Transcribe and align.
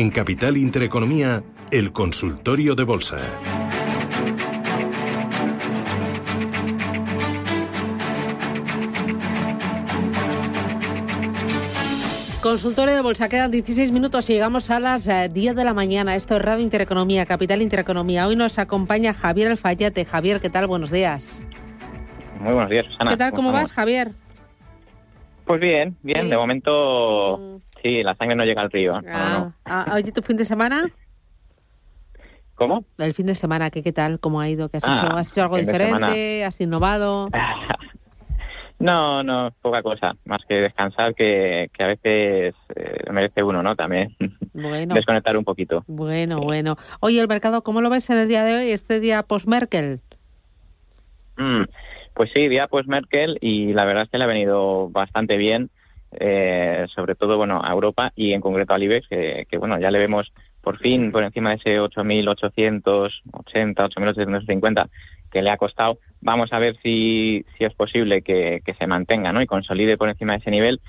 En 0.00 0.08
Capital 0.08 0.56
Intereconomía, 0.56 1.42
el 1.70 1.92
consultorio 1.92 2.74
de 2.74 2.84
bolsa. 2.84 3.18
Consultorio 12.40 12.94
de 12.94 13.02
Bolsa, 13.02 13.28
quedan 13.28 13.50
16 13.50 13.92
minutos 13.92 14.30
y 14.30 14.32
llegamos 14.32 14.70
a 14.70 14.80
las 14.80 15.04
10 15.04 15.34
eh, 15.34 15.54
de 15.54 15.64
la 15.64 15.74
mañana. 15.74 16.14
Esto 16.14 16.36
es 16.36 16.40
Radio 16.40 16.64
Intereconomía, 16.64 17.26
Capital 17.26 17.60
Intereconomía. 17.60 18.26
Hoy 18.26 18.36
nos 18.36 18.58
acompaña 18.58 19.12
Javier 19.12 19.48
Alfayate. 19.48 20.06
Javier, 20.06 20.40
¿qué 20.40 20.48
tal? 20.48 20.66
Buenos 20.66 20.90
días. 20.90 21.44
Muy 22.40 22.54
buenos 22.54 22.70
días, 22.70 22.86
Susana. 22.86 23.10
¿Qué 23.10 23.16
tal? 23.18 23.32
¿Cómo, 23.32 23.52
vas, 23.52 23.70
Javier? 23.70 24.12
Pues 25.44 25.60
bien, 25.60 25.94
bien. 26.02 26.30
De 26.30 26.38
momento, 26.38 27.36
mm. 27.36 27.69
Sí, 27.82 28.02
la 28.02 28.14
sangre 28.14 28.36
no 28.36 28.44
llega 28.44 28.62
al 28.62 28.70
río. 28.70 28.92
Ah, 29.08 29.52
ah, 29.64 29.92
¿Oye, 29.94 30.12
tu 30.12 30.22
fin 30.22 30.36
de 30.36 30.44
semana? 30.44 30.90
¿Cómo? 32.54 32.84
El 32.98 33.14
fin 33.14 33.26
de 33.26 33.34
semana, 33.34 33.70
¿qué, 33.70 33.82
qué 33.82 33.92
tal? 33.92 34.20
¿Cómo 34.20 34.40
ha 34.40 34.48
ido? 34.48 34.68
¿Qué 34.68 34.76
has, 34.76 34.84
hecho? 34.84 34.92
Ah, 34.94 35.20
¿Has 35.20 35.32
hecho 35.32 35.42
algo 35.42 35.56
diferente? 35.56 36.44
¿Has 36.44 36.60
innovado? 36.60 37.28
No, 38.80 39.22
no, 39.22 39.52
poca 39.60 39.82
cosa, 39.82 40.14
más 40.24 40.40
que 40.48 40.54
descansar, 40.54 41.14
que, 41.14 41.70
que 41.74 41.84
a 41.84 41.86
veces 41.86 42.54
eh, 42.74 43.10
merece 43.12 43.42
uno, 43.42 43.62
¿no? 43.62 43.76
También 43.76 44.16
bueno, 44.54 44.94
desconectar 44.94 45.36
un 45.36 45.44
poquito. 45.44 45.84
Bueno, 45.86 46.40
bueno. 46.40 46.76
Oye, 47.00 47.20
el 47.20 47.28
mercado, 47.28 47.62
¿cómo 47.62 47.82
lo 47.82 47.90
ves 47.90 48.08
en 48.08 48.16
el 48.16 48.28
día 48.28 48.42
de 48.42 48.56
hoy, 48.56 48.70
este 48.70 48.98
día 48.98 49.22
post-Merkel? 49.22 50.00
Mm, 51.36 51.64
pues 52.14 52.30
sí, 52.32 52.48
día 52.48 52.68
post-Merkel 52.68 53.36
y 53.42 53.74
la 53.74 53.84
verdad 53.84 54.04
es 54.04 54.08
que 54.08 54.16
le 54.16 54.24
ha 54.24 54.28
venido 54.28 54.88
bastante 54.88 55.36
bien, 55.36 55.68
eh, 56.12 56.86
sobre 56.94 57.14
todo, 57.14 57.36
bueno, 57.36 57.60
a 57.62 57.70
Europa 57.70 58.12
y 58.16 58.32
en 58.32 58.40
concreto 58.40 58.74
al 58.74 58.82
IBEX, 58.82 59.08
que, 59.08 59.46
que 59.48 59.58
bueno, 59.58 59.78
ya 59.78 59.90
le 59.90 59.98
vemos 59.98 60.32
por 60.60 60.78
fin 60.78 61.10
por 61.12 61.22
encima 61.24 61.50
de 61.50 61.56
ese 61.56 61.80
8.880, 61.80 63.12
8.850 63.32 64.88
que 65.30 65.42
le 65.42 65.50
ha 65.50 65.56
costado. 65.56 65.98
Vamos 66.20 66.52
a 66.52 66.58
ver 66.58 66.76
si, 66.82 67.44
si 67.56 67.64
es 67.64 67.74
posible 67.74 68.22
que, 68.22 68.60
se 68.78 68.86
mantenga 68.86 69.32
¿no? 69.32 69.40
y 69.42 69.46
consolide 69.46 69.96
por 69.96 70.08
encima 70.08 70.32
de 70.32 70.38
ese 70.38 70.50
nivel. 70.50 70.80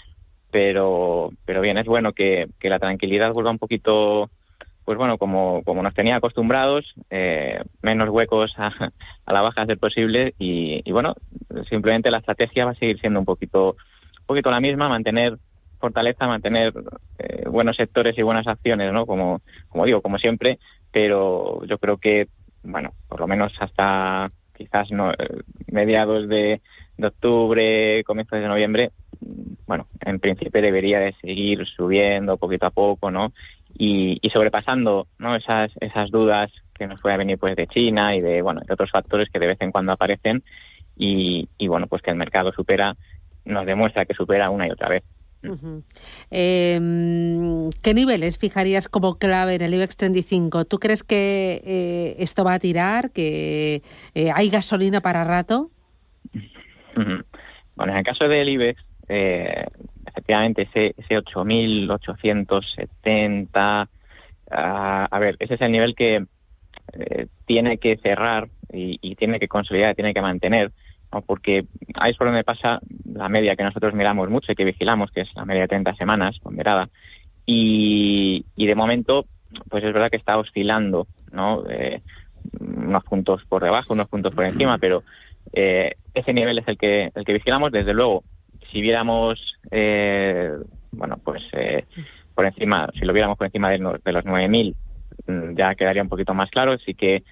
Pero, 0.52 1.30
pero 1.45 1.61
bien, 1.61 1.78
es 1.78 1.85
bueno 1.85 2.11
que, 2.11 2.47
la 2.61 2.80
tranquilidad 2.80 3.31
vuelva 3.31 3.52
un 3.52 3.59
poquito, 3.59 4.30
pues 4.83 4.97
bueno, 4.97 5.17
como, 5.17 5.63
como 5.63 5.81
nos 5.81 5.94
tenía 5.94 6.17
acostumbrados, 6.17 6.94
eh, 7.09 7.61
menos 7.81 8.09
huecos 8.09 8.53
a, 8.58 8.72
la 9.31 9.41
baja 9.41 9.66
ser 9.66 9.78
posible. 9.78 10.33
Y, 10.38 10.91
bueno, 10.91 11.16
simplemente 11.69 12.11
la 12.11 12.17
estrategia 12.17 12.66
va 12.66 12.72
a 12.72 12.75
seguir 12.75 13.00
siendo 13.00 13.19
un 13.19 13.25
poquito, 13.25 13.78
poquito 14.31 14.51
la 14.51 14.59
misma, 14.59 14.89
mantener 14.89 15.37
fortaleza, 15.79 16.27
mantener 16.27 16.73
eh, 17.17 17.43
buenos 17.49 17.75
sectores 17.75 18.17
y 18.17 18.23
buenas 18.23 18.47
acciones, 18.47 18.93
¿no? 18.93 19.05
Como, 19.05 19.41
como 19.69 19.85
digo, 19.85 20.01
como 20.01 20.17
siempre, 20.17 20.59
pero 20.91 21.65
yo 21.65 21.77
creo 21.77 21.97
que 21.97 22.27
bueno, 22.63 22.93
por 23.07 23.19
lo 23.19 23.27
menos 23.27 23.53
hasta 23.59 24.31
quizás 24.55 24.91
no, 24.91 25.11
mediados 25.67 26.27
de, 26.27 26.61
octubre, 27.01 28.03
comienzos 28.03 28.39
de 28.39 28.47
noviembre, 28.47 28.91
bueno, 29.65 29.88
en 30.05 30.19
principio 30.19 30.61
debería 30.61 30.99
de 30.99 31.13
seguir 31.13 31.66
subiendo 31.66 32.38
poquito 32.38 32.67
a 32.67 32.71
poco, 32.71 33.09
¿no? 33.09 33.33
Y, 33.75 34.19
sobrepasando, 34.31 35.07
¿no? 35.17 35.35
Esas, 35.35 35.71
esas 35.79 36.11
dudas 36.11 36.51
que 36.75 36.85
nos 36.85 37.01
pueden 37.01 37.19
venir 37.19 37.39
pues 37.39 37.55
de 37.55 37.66
China 37.66 38.16
y 38.16 38.19
de, 38.19 38.43
bueno, 38.43 38.61
de 38.61 38.73
otros 38.73 38.91
factores 38.91 39.29
que 39.29 39.39
de 39.39 39.47
vez 39.47 39.57
en 39.61 39.71
cuando 39.71 39.93
aparecen 39.93 40.43
y, 40.95 41.49
y 41.57 41.67
bueno, 41.67 41.88
pues 41.88 42.03
que 42.03 42.11
el 42.11 42.17
mercado 42.17 42.51
supera, 42.51 42.95
nos 43.45 43.66
demuestra 43.66 44.06
que 44.06 44.14
supera 44.14 44.50
una 44.50 44.67
y 44.67 44.72
otra 44.72 44.89
vez. 44.89 45.03
Em, 46.30 47.72
¿Qué 47.81 47.95
niveles 47.95 48.38
fijarías 48.38 48.88
como 48.88 49.17
clave 49.17 49.56
en 49.56 49.61
el 49.61 49.73
IBEX 49.73 49.97
35? 49.97 50.66
¿Tú 50.66 50.78
crees 50.78 51.03
que 51.03 51.62
eh, 51.66 52.16
esto 52.19 52.44
va 52.44 52.53
a 52.53 52.59
tirar, 52.59 53.09
que 53.12 53.81
eh, 54.13 54.30
hay 54.34 54.50
gasolina 54.50 55.01
para 55.01 55.24
rato? 55.24 55.72
Bueno, 57.75 57.94
en 57.94 57.97
el 57.97 58.03
caso 58.03 58.28
del 58.28 58.50
IBEX, 58.50 58.80
eh, 59.09 59.66
efectivamente 60.06 60.62
ese, 60.63 60.94
ese 60.97 61.18
8.870, 61.18 63.88
ah, 64.51 65.07
a 65.09 65.19
ver, 65.19 65.38
ese 65.40 65.56
es 65.56 65.62
el 65.62 65.72
nivel 65.72 65.96
que 65.96 66.24
tiene 67.46 67.78
que 67.78 67.96
cerrar 67.97 68.50
y, 68.72 69.00
y 69.01 69.16
tiene 69.16 69.40
que 69.40 69.47
consolidar, 69.47 69.96
tiene 69.96 70.13
que 70.13 70.22
mantener 70.22 70.72
porque 71.19 71.66
ahí 71.95 72.11
es 72.11 72.17
por 72.17 72.27
donde 72.27 72.45
pasa 72.45 72.79
la 73.13 73.27
media 73.27 73.55
que 73.55 73.63
nosotros 73.63 73.94
miramos 73.94 74.29
mucho 74.29 74.51
y 74.51 74.55
que 74.55 74.63
vigilamos, 74.63 75.11
que 75.11 75.22
es 75.22 75.29
la 75.35 75.44
media 75.44 75.63
de 75.63 75.67
30 75.67 75.95
semanas 75.95 76.39
ponderada. 76.39 76.88
Y, 77.45 78.45
y 78.55 78.66
de 78.66 78.75
momento, 78.75 79.25
pues 79.69 79.83
es 79.83 79.94
verdad 79.94 80.09
que 80.09 80.17
está 80.17 80.38
oscilando, 80.38 81.07
¿no? 81.33 81.63
Eh, 81.69 82.01
unos 82.59 83.03
puntos 83.03 83.44
por 83.45 83.63
debajo, 83.63 83.94
unos 83.94 84.07
puntos 84.07 84.33
por 84.33 84.45
encima, 84.45 84.77
pero 84.77 85.03
eh, 85.51 85.95
ese 86.13 86.33
nivel 86.33 86.59
es 86.59 86.67
el 86.67 86.77
que, 86.77 87.11
el 87.13 87.25
que 87.25 87.33
vigilamos. 87.33 87.71
Desde 87.71 87.94
luego, 87.94 88.23
si 88.71 88.79
viéramos, 88.79 89.39
eh, 89.69 90.51
bueno, 90.91 91.17
pues 91.23 91.44
por 92.33 92.45
encima, 92.45 92.89
si 92.94 93.05
lo 93.05 93.13
viéramos 93.13 93.38
por 93.38 93.47
encima 93.47 93.69
de, 93.69 93.77
de 93.77 94.11
los 94.11 94.23
9.000, 94.23 94.75
mm, 95.27 95.57
ya 95.57 95.75
quedaría 95.75 96.03
un 96.03 96.09
poquito 96.09 96.33
más 96.33 96.50
claro. 96.50 96.77
Sí 96.77 96.94
que 96.94 97.23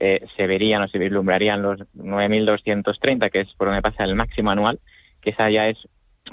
eh, 0.00 0.26
se 0.36 0.46
verían 0.46 0.82
o 0.82 0.88
se 0.88 0.98
vislumbrarían 0.98 1.62
los 1.62 1.80
9.230, 1.96 3.30
que 3.30 3.40
es 3.40 3.48
por 3.54 3.68
donde 3.68 3.82
pasa 3.82 4.04
el 4.04 4.14
máximo 4.14 4.50
anual, 4.50 4.80
que 5.20 5.30
esa 5.30 5.50
ya 5.50 5.68
es 5.68 5.78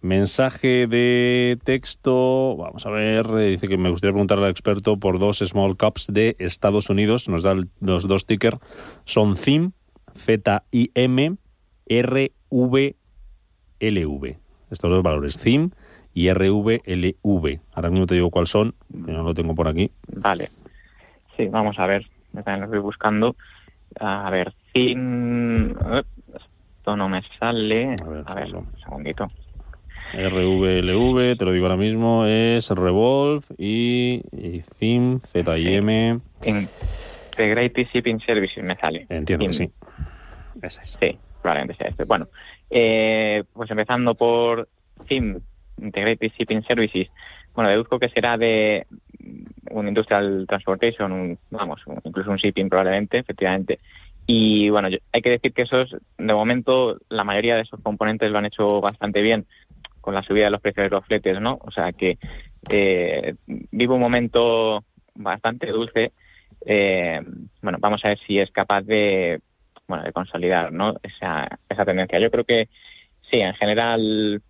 Mensaje 0.00 0.86
de 0.86 1.58
texto, 1.64 2.56
vamos 2.56 2.86
a 2.86 2.90
ver, 2.90 3.26
eh, 3.36 3.50
dice 3.50 3.66
que 3.66 3.76
me 3.76 3.90
gustaría 3.90 4.12
preguntarle 4.12 4.44
al 4.44 4.52
experto 4.52 4.96
por 4.96 5.18
dos 5.18 5.38
small 5.38 5.76
caps 5.76 6.06
de 6.06 6.36
Estados 6.38 6.88
Unidos, 6.88 7.28
nos 7.28 7.42
da 7.42 7.56
los 7.80 8.06
dos 8.06 8.24
tickers, 8.24 8.58
son 9.04 9.34
ZIM 9.34 9.72
Z-I-M, 10.18 11.36
R-V-L-V. 11.86 12.96
Estos 14.70 14.90
dos 14.90 15.02
valores, 15.02 15.38
CIM 15.38 15.70
y 16.12 16.28
R-V-L-V. 16.28 17.60
Ahora 17.72 17.90
mismo 17.90 18.06
te 18.06 18.14
digo 18.14 18.30
cuáles 18.30 18.50
son, 18.50 18.74
que 18.92 19.12
no 19.12 19.22
lo 19.22 19.34
tengo 19.34 19.54
por 19.54 19.68
aquí. 19.68 19.90
Vale. 20.08 20.50
Sí, 21.36 21.46
vamos 21.46 21.78
a 21.78 21.86
ver. 21.86 22.06
también 22.32 22.60
lo 22.60 22.66
estoy 22.66 22.80
buscando. 22.80 23.36
A 24.00 24.28
ver, 24.30 24.52
CIM... 24.72 25.70
Esto 25.70 26.96
no 26.96 27.08
me 27.08 27.22
sale. 27.38 27.96
A 28.26 28.34
ver, 28.34 28.54
un 28.54 28.66
segundito. 28.82 29.30
RVLV, 30.14 31.36
te 31.36 31.44
lo 31.44 31.52
digo 31.52 31.66
ahora 31.66 31.76
mismo, 31.76 32.24
es 32.24 32.70
Revolve 32.70 33.44
y, 33.58 34.22
y 34.32 34.62
ZIM, 34.62 35.20
Z-I-M... 35.20 36.20
Integrated 37.38 37.86
Shipping 37.92 38.20
Services 38.20 38.64
me 38.64 38.76
sale. 38.76 39.06
Entiendo 39.08 39.46
que 39.46 39.52
sí. 39.52 39.70
Sí, 40.82 41.18
probablemente 41.40 41.76
sea 41.76 41.88
este. 41.88 42.04
Bueno, 42.04 42.28
eh, 42.68 43.44
pues 43.52 43.70
empezando 43.70 44.14
por 44.14 44.68
SIM, 45.06 45.38
Integrated 45.80 46.32
Shipping 46.36 46.62
Services, 46.64 47.08
bueno, 47.54 47.70
deduzco 47.70 47.98
que 47.98 48.08
será 48.08 48.36
de 48.36 48.86
un 49.70 49.88
Industrial 49.88 50.46
Transportation, 50.48 51.38
vamos, 51.50 51.82
incluso 52.04 52.30
un 52.30 52.36
shipping 52.36 52.68
probablemente, 52.68 53.18
efectivamente. 53.18 53.78
Y 54.26 54.68
bueno, 54.68 54.88
hay 55.12 55.22
que 55.22 55.30
decir 55.30 55.52
que 55.52 55.62
esos, 55.62 55.96
de 56.18 56.34
momento, 56.34 56.98
la 57.08 57.24
mayoría 57.24 57.54
de 57.54 57.62
esos 57.62 57.80
componentes 57.80 58.30
lo 58.30 58.38
han 58.38 58.46
hecho 58.46 58.80
bastante 58.80 59.22
bien 59.22 59.46
con 60.00 60.14
la 60.14 60.22
subida 60.22 60.44
de 60.44 60.50
los 60.50 60.60
precios 60.60 60.84
de 60.84 60.90
los 60.90 61.04
fletes, 61.06 61.40
¿no? 61.40 61.58
O 61.62 61.70
sea 61.70 61.92
que 61.92 62.18
eh, 62.70 63.34
vivo 63.46 63.94
un 63.94 64.00
momento 64.00 64.84
bastante 65.14 65.68
dulce. 65.68 66.12
Eh, 66.66 67.20
bueno, 67.62 67.78
vamos 67.80 68.04
a 68.04 68.08
ver 68.08 68.18
si 68.26 68.38
es 68.38 68.50
capaz 68.50 68.82
de 68.82 69.40
bueno, 69.86 70.04
de 70.04 70.12
consolidar 70.12 70.72
¿no? 70.72 70.94
esa, 71.02 71.48
esa 71.68 71.84
tendencia. 71.84 72.18
Yo 72.18 72.30
creo 72.30 72.44
que 72.44 72.68
sí, 73.30 73.40
en 73.40 73.54
general, 73.54 74.42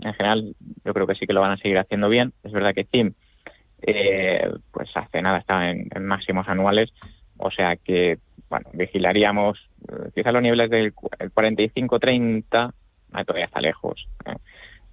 en 0.00 0.14
general, 0.14 0.54
yo 0.84 0.94
creo 0.94 1.06
que 1.06 1.14
sí 1.14 1.26
que 1.26 1.32
lo 1.32 1.40
van 1.40 1.52
a 1.52 1.56
seguir 1.56 1.78
haciendo 1.78 2.08
bien. 2.08 2.32
Es 2.42 2.52
verdad 2.52 2.74
que 2.74 2.84
CIM, 2.84 3.14
eh, 3.82 4.50
pues 4.70 4.90
hace 4.94 5.22
nada 5.22 5.38
estaba 5.38 5.70
en, 5.70 5.88
máximos 6.02 6.48
anuales, 6.48 6.92
o 7.38 7.50
sea 7.50 7.76
que, 7.76 8.18
bueno, 8.48 8.68
vigilaríamos 8.74 9.58
eh, 9.88 10.10
quizás 10.14 10.32
los 10.32 10.42
niveles 10.42 10.70
del 10.70 10.94
45-30, 10.94 12.72
todavía 13.24 13.46
está 13.46 13.60
lejos. 13.60 14.06
¿eh? 14.26 14.36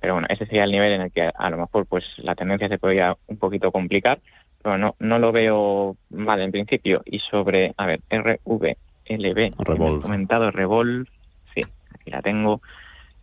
pero 0.02 0.14
bueno, 0.14 0.28
ese 0.32 0.48
sería 0.48 0.64
el 0.64 0.72
nivel 0.72 0.94
en 0.94 1.02
el 1.02 1.12
que 1.12 1.30
a 1.34 1.50
lo 1.52 1.58
mejor 1.58 1.86
pues 1.86 2.04
la 2.18 2.34
tendencia 2.34 2.68
se 2.68 2.80
podría 2.80 3.16
un 3.28 3.38
poquito 3.38 3.72
complicar, 3.72 4.20
pero 4.62 4.78
no, 4.78 4.96
no 5.00 5.20
lo 5.20 5.32
veo 5.32 5.96
mal 6.10 6.42
en 6.42 6.52
principio. 6.52 7.02
Y 7.06 7.20
sobre, 7.20 7.74
a 7.78 7.86
ver, 7.86 8.02
RVLB, 8.10 9.54
Revolve. 9.60 10.02
comentado 10.02 10.52
Revolve, 10.52 11.10
sí, 11.54 11.62
aquí 11.94 12.12
la 12.12 12.22
tengo. 12.22 12.62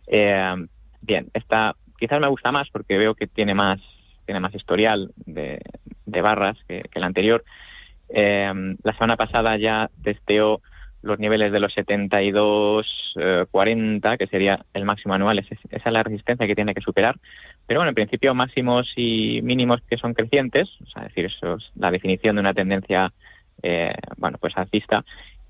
Eh, 0.07 0.55
bien, 1.01 1.27
esta 1.33 1.75
quizás 1.97 2.19
me 2.19 2.29
gusta 2.29 2.51
más 2.51 2.69
porque 2.69 2.97
veo 2.97 3.15
que 3.15 3.27
tiene 3.27 3.53
más 3.53 3.79
tiene 4.25 4.39
más 4.39 4.53
historial 4.53 5.11
de, 5.25 5.59
de 6.05 6.21
barras 6.21 6.57
que, 6.67 6.83
que 6.83 6.99
el 6.99 7.03
anterior. 7.03 7.43
Eh, 8.09 8.75
la 8.83 8.93
semana 8.93 9.17
pasada 9.17 9.57
ya 9.57 9.89
testeó 10.03 10.61
los 11.01 11.19
niveles 11.19 11.51
de 11.51 11.59
los 11.59 11.73
72, 11.73 12.85
eh, 13.15 13.45
40, 13.49 14.17
que 14.17 14.27
sería 14.27 14.65
el 14.73 14.85
máximo 14.85 15.13
anual, 15.13 15.39
esa 15.39 15.55
es 15.71 15.93
la 15.93 16.03
resistencia 16.03 16.45
que 16.45 16.55
tiene 16.55 16.73
que 16.73 16.81
superar. 16.81 17.15
Pero 17.69 17.81
bueno, 17.81 17.89
en 17.89 17.95
principio 17.95 18.33
máximos 18.33 18.91
y 18.95 19.43
mínimos 19.43 19.79
que 19.87 19.97
son 19.97 20.15
crecientes, 20.15 20.67
o 20.81 20.87
sea, 20.87 21.03
es 21.03 21.09
decir, 21.09 21.25
eso 21.25 21.53
es 21.53 21.69
la 21.75 21.91
definición 21.91 22.35
de 22.35 22.39
una 22.39 22.55
tendencia, 22.55 23.13
eh, 23.61 23.93
bueno, 24.17 24.39
pues 24.41 24.57
alcista, 24.57 25.05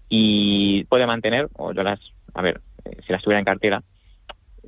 y 0.09 0.83
puede 0.89 1.07
mantener, 1.07 1.47
o 1.53 1.71
yo 1.71 1.81
las, 1.81 1.97
a 2.33 2.41
ver, 2.41 2.59
eh, 2.83 2.97
si 3.07 3.13
las 3.13 3.23
tuviera 3.23 3.39
en 3.39 3.45
cartera, 3.45 3.83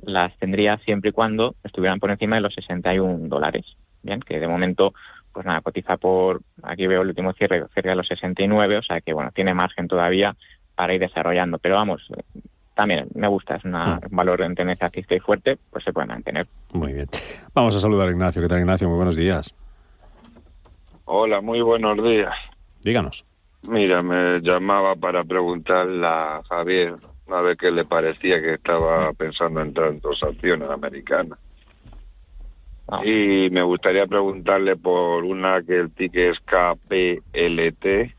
las 0.02 0.34
tendría 0.38 0.78
siempre 0.78 1.10
y 1.10 1.12
cuando 1.12 1.54
estuvieran 1.62 2.00
por 2.00 2.10
encima 2.10 2.36
de 2.36 2.40
los 2.40 2.54
61 2.54 3.28
dólares. 3.28 3.66
Bien, 4.02 4.20
que 4.20 4.40
de 4.40 4.48
momento, 4.48 4.94
pues 5.30 5.44
nada, 5.44 5.60
cotiza 5.60 5.98
por, 5.98 6.40
aquí 6.62 6.86
veo 6.86 7.02
el 7.02 7.08
último 7.08 7.34
cierre 7.34 7.66
cerca 7.74 7.90
de 7.90 7.96
los 7.96 8.08
69, 8.08 8.78
o 8.78 8.82
sea 8.82 9.02
que 9.02 9.12
bueno, 9.12 9.30
tiene 9.30 9.52
margen 9.52 9.88
todavía 9.88 10.34
para 10.74 10.94
ir 10.94 11.00
desarrollando. 11.00 11.58
Pero 11.58 11.74
vamos, 11.74 12.00
también 12.82 13.06
me 13.14 13.28
gusta, 13.28 13.54
es 13.56 13.64
una, 13.64 14.00
Sí. 14.00 14.06
un 14.10 14.16
valor 14.16 14.42
en 14.42 14.54
tendencia 14.56 14.86
alcista 14.88 15.14
y 15.14 15.20
fuerte, 15.20 15.56
pues 15.70 15.84
se 15.84 15.92
puede 15.92 16.08
mantener. 16.08 16.48
Muy 16.72 16.92
bien. 16.92 17.06
Vamos 17.54 17.76
a 17.76 17.80
saludar 17.80 18.08
a 18.08 18.10
Ignacio. 18.10 18.42
¿Qué 18.42 18.48
tal, 18.48 18.58
Ignacio? 18.58 18.88
Muy 18.88 18.96
buenos 18.96 19.14
días. 19.16 19.54
Hola, 21.04 21.40
muy 21.40 21.60
buenos 21.60 21.96
días. 22.02 22.32
Díganos. 22.82 23.24
Mira, 23.68 24.02
me 24.02 24.40
llamaba 24.40 24.96
para 24.96 25.22
preguntarle 25.22 26.04
a 26.04 26.42
Javier 26.48 26.94
a 27.30 27.40
ver 27.40 27.56
qué 27.56 27.70
le 27.70 27.84
parecía 27.84 28.40
que 28.40 28.54
estaba 28.54 29.12
pensando 29.12 29.60
en 29.60 29.72
dos 29.72 30.20
acciones 30.24 30.68
americanas. 30.68 31.38
Ah. 32.88 33.00
Y 33.06 33.48
me 33.50 33.62
gustaría 33.62 34.06
preguntarle 34.06 34.74
por 34.76 35.22
una 35.22 35.62
que 35.62 35.76
el 35.78 35.92
ticket 35.92 36.32
es 36.32 36.38
KPLT 36.40 38.12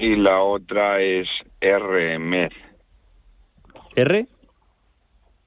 y 0.00 0.16
la 0.16 0.42
otra 0.42 1.00
es 1.00 1.26
RMED. 1.60 2.50
R. 3.96 4.26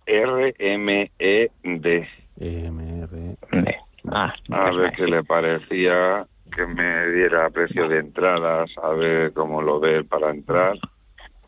R-M-E-D. 0.06 2.08
MR. 2.40 3.38
Eh, 3.54 3.76
Ah, 4.12 4.34
A 4.52 4.72
ver 4.72 4.92
qué 4.94 5.06
le 5.06 5.24
parecía 5.24 6.26
que 6.56 6.66
me 6.66 7.08
diera 7.12 7.52
precio 7.52 7.88
de 7.88 8.00
entradas, 8.00 8.68
a 8.82 8.90
ver 8.90 9.32
cómo 9.32 9.62
lo 9.62 9.80
ve 9.80 10.04
para 10.04 10.32
entrar 10.32 10.74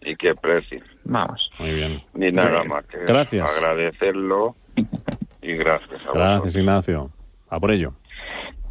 y 0.01 0.15
qué 0.15 0.35
precio. 0.35 0.79
Vamos. 1.03 1.49
Muy 1.57 1.73
bien. 1.73 2.03
Ni 2.13 2.31
nada 2.31 2.59
bien. 2.59 2.67
más 2.67 2.85
que 2.85 2.99
Gracias. 3.05 3.57
agradecerlo 3.57 4.55
y 5.41 5.53
gracias 5.55 5.99
a 6.01 6.11
Gracias, 6.13 6.39
vosotros. 6.41 6.55
Ignacio. 6.57 7.09
A 7.49 7.59
por 7.59 7.71
ello. 7.71 7.93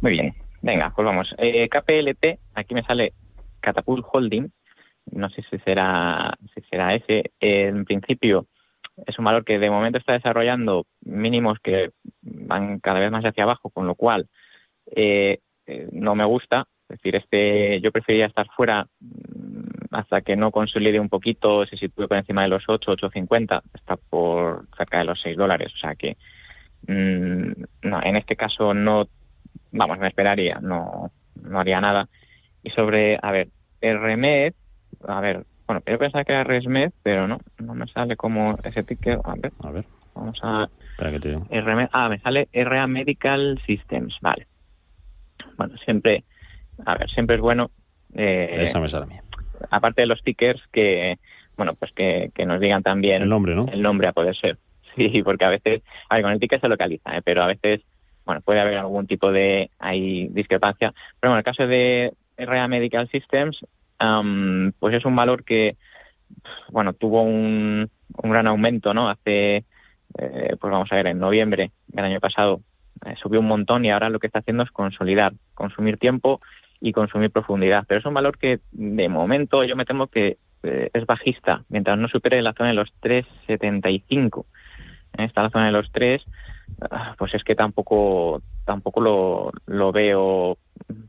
Muy 0.01 0.13
bien. 0.13 0.33
Venga, 0.61 0.93
pues 0.95 1.05
vamos. 1.05 1.35
Eh, 1.37 1.67
KPLT, 1.67 2.39
aquí 2.55 2.73
me 2.73 2.83
sale 2.83 3.11
Catapult 3.59 4.05
Holding. 4.09 4.49
No 5.11 5.29
sé 5.29 5.43
si 5.49 5.57
será, 5.59 6.33
si 6.53 6.61
será 6.69 6.95
ese. 6.95 7.31
En 7.39 7.85
principio, 7.85 8.47
es 9.05 9.17
un 9.17 9.25
valor 9.25 9.43
que 9.43 9.59
de 9.59 9.69
momento 9.69 9.97
está 9.97 10.13
desarrollando 10.13 10.85
mínimos 11.01 11.59
que 11.59 11.91
van 12.21 12.79
cada 12.79 12.99
vez 12.99 13.11
más 13.11 13.23
hacia 13.25 13.43
abajo, 13.43 13.69
con 13.69 13.87
lo 13.87 13.95
cual 13.95 14.27
eh, 14.95 15.39
eh, 15.65 15.87
no 15.91 16.15
me 16.15 16.25
gusta. 16.25 16.67
Es 16.89 16.99
decir, 16.99 17.15
este, 17.15 17.81
yo 17.81 17.91
preferiría 17.91 18.27
estar 18.27 18.47
fuera 18.55 18.85
mm, 18.99 19.95
hasta 19.95 20.21
que 20.21 20.35
no 20.35 20.51
consolide 20.51 20.99
un 20.99 21.09
poquito, 21.09 21.65
se 21.65 21.77
sitúe 21.77 22.07
por 22.07 22.17
encima 22.17 22.43
de 22.43 22.49
los 22.49 22.63
8, 22.67 22.93
8.50, 22.93 23.61
está 23.73 23.95
por 23.95 24.67
cerca 24.77 24.99
de 24.99 25.05
los 25.05 25.19
6 25.21 25.37
dólares. 25.37 25.71
O 25.73 25.77
sea 25.77 25.95
que, 25.95 26.17
mm, 26.87 27.51
no, 27.83 28.03
en 28.03 28.15
este 28.15 28.35
caso 28.35 28.73
no 28.73 29.07
vamos, 29.71 29.99
me 29.99 30.07
esperaría, 30.07 30.59
no, 30.61 31.11
no 31.41 31.59
haría 31.59 31.81
nada. 31.81 32.07
Y 32.63 32.69
sobre, 32.69 33.17
a 33.21 33.31
ver, 33.31 33.49
RMED, 33.81 34.53
a 35.07 35.21
ver, 35.21 35.43
bueno, 35.67 35.81
yo 35.85 35.97
pensaba 35.97 36.23
que 36.23 36.33
era 36.33 36.43
RESMED, 36.43 36.91
pero 37.03 37.27
no, 37.27 37.39
no 37.59 37.73
me 37.73 37.87
sale 37.87 38.15
como 38.15 38.57
ese 38.63 38.83
ticket. 38.83 39.19
A 39.23 39.35
ver, 39.35 39.51
A 39.63 39.71
ver. 39.71 39.85
vamos 40.15 40.39
a 40.43 40.67
Espera 40.91 41.11
que 41.11 41.19
te 41.19 41.29
digo. 41.29 41.47
Ah, 41.91 42.09
me 42.09 42.19
sale 42.19 42.47
RA 42.53 42.87
Medical 42.87 43.59
Systems, 43.65 44.15
vale. 44.21 44.47
Bueno, 45.57 45.75
siempre, 45.77 46.23
a 46.85 46.97
ver, 46.97 47.09
siempre 47.09 47.35
es 47.35 47.41
bueno, 47.41 47.71
eh, 48.15 48.57
Esa 48.61 48.79
me 48.79 48.87
sale 48.89 49.05
a 49.05 49.07
mí. 49.07 49.15
aparte 49.69 50.01
de 50.01 50.07
los 50.07 50.21
tickers, 50.23 50.61
que, 50.71 51.17
bueno, 51.57 51.73
pues 51.79 51.91
que, 51.93 52.31
que 52.35 52.45
nos 52.45 52.59
digan 52.59 52.83
también 52.83 53.21
El 53.23 53.29
nombre, 53.29 53.55
¿no? 53.55 53.67
el 53.71 53.81
nombre 53.81 54.07
a 54.07 54.13
poder 54.13 54.35
ser. 54.35 54.57
Sí, 54.95 55.23
porque 55.23 55.43
a 55.43 55.49
veces, 55.49 55.81
a 56.07 56.15
ver, 56.15 56.23
con 56.23 56.31
el 56.33 56.39
ticket 56.39 56.61
se 56.61 56.67
localiza, 56.67 57.17
¿eh? 57.17 57.21
pero 57.25 57.41
a 57.41 57.47
veces, 57.47 57.81
bueno, 58.25 58.41
puede 58.41 58.59
haber 58.59 58.77
algún 58.77 59.07
tipo 59.07 59.31
de 59.31 59.71
hay 59.79 60.27
discrepancia. 60.27 60.93
Pero 61.19 61.31
bueno, 61.31 61.35
en 61.35 61.37
el 61.39 61.43
caso 61.43 61.65
de 61.65 62.13
RA 62.37 62.67
Medical 62.67 63.09
Systems, 63.09 63.57
pues 64.79 64.95
es 64.95 65.05
un 65.05 65.15
valor 65.15 65.43
que, 65.43 65.77
bueno, 66.69 66.93
tuvo 66.93 67.23
un, 67.23 67.89
un 68.17 68.29
gran 68.29 68.47
aumento, 68.47 68.93
¿no? 68.93 69.09
Hace, 69.09 69.57
eh, 70.17 70.55
pues 70.59 70.71
vamos 70.71 70.91
a 70.91 70.95
ver, 70.95 71.07
en 71.07 71.19
noviembre 71.19 71.71
del 71.87 72.05
año 72.05 72.19
pasado 72.19 72.61
eh, 73.05 73.15
subió 73.21 73.39
un 73.39 73.47
montón 73.47 73.85
y 73.85 73.91
ahora 73.91 74.09
lo 74.09 74.19
que 74.19 74.27
está 74.27 74.39
haciendo 74.39 74.63
es 74.63 74.71
consolidar, 74.71 75.33
consumir 75.55 75.97
tiempo 75.97 76.41
y 76.79 76.91
consumir 76.91 77.31
profundidad. 77.31 77.85
Pero 77.87 77.99
es 77.99 78.05
un 78.05 78.13
valor 78.13 78.37
que 78.37 78.59
de 78.71 79.09
momento 79.09 79.63
yo 79.63 79.75
me 79.75 79.85
temo 79.85 80.07
que 80.07 80.37
eh, 80.63 80.89
es 80.93 81.05
bajista, 81.05 81.63
mientras 81.69 81.97
no 81.97 82.07
supere 82.07 82.41
la 82.41 82.53
zona 82.53 82.69
de 82.69 82.75
los 82.75 82.89
3,75. 83.01 84.45
Está 85.17 85.43
la 85.43 85.49
zona 85.49 85.65
de 85.67 85.71
los 85.71 85.91
3, 85.91 86.23
ah, 86.89 87.15
pues 87.17 87.33
es 87.33 87.43
que 87.43 87.55
tampoco 87.55 88.41
tampoco 88.65 89.01
lo, 89.01 89.51
lo 89.67 89.91
veo 89.91 90.57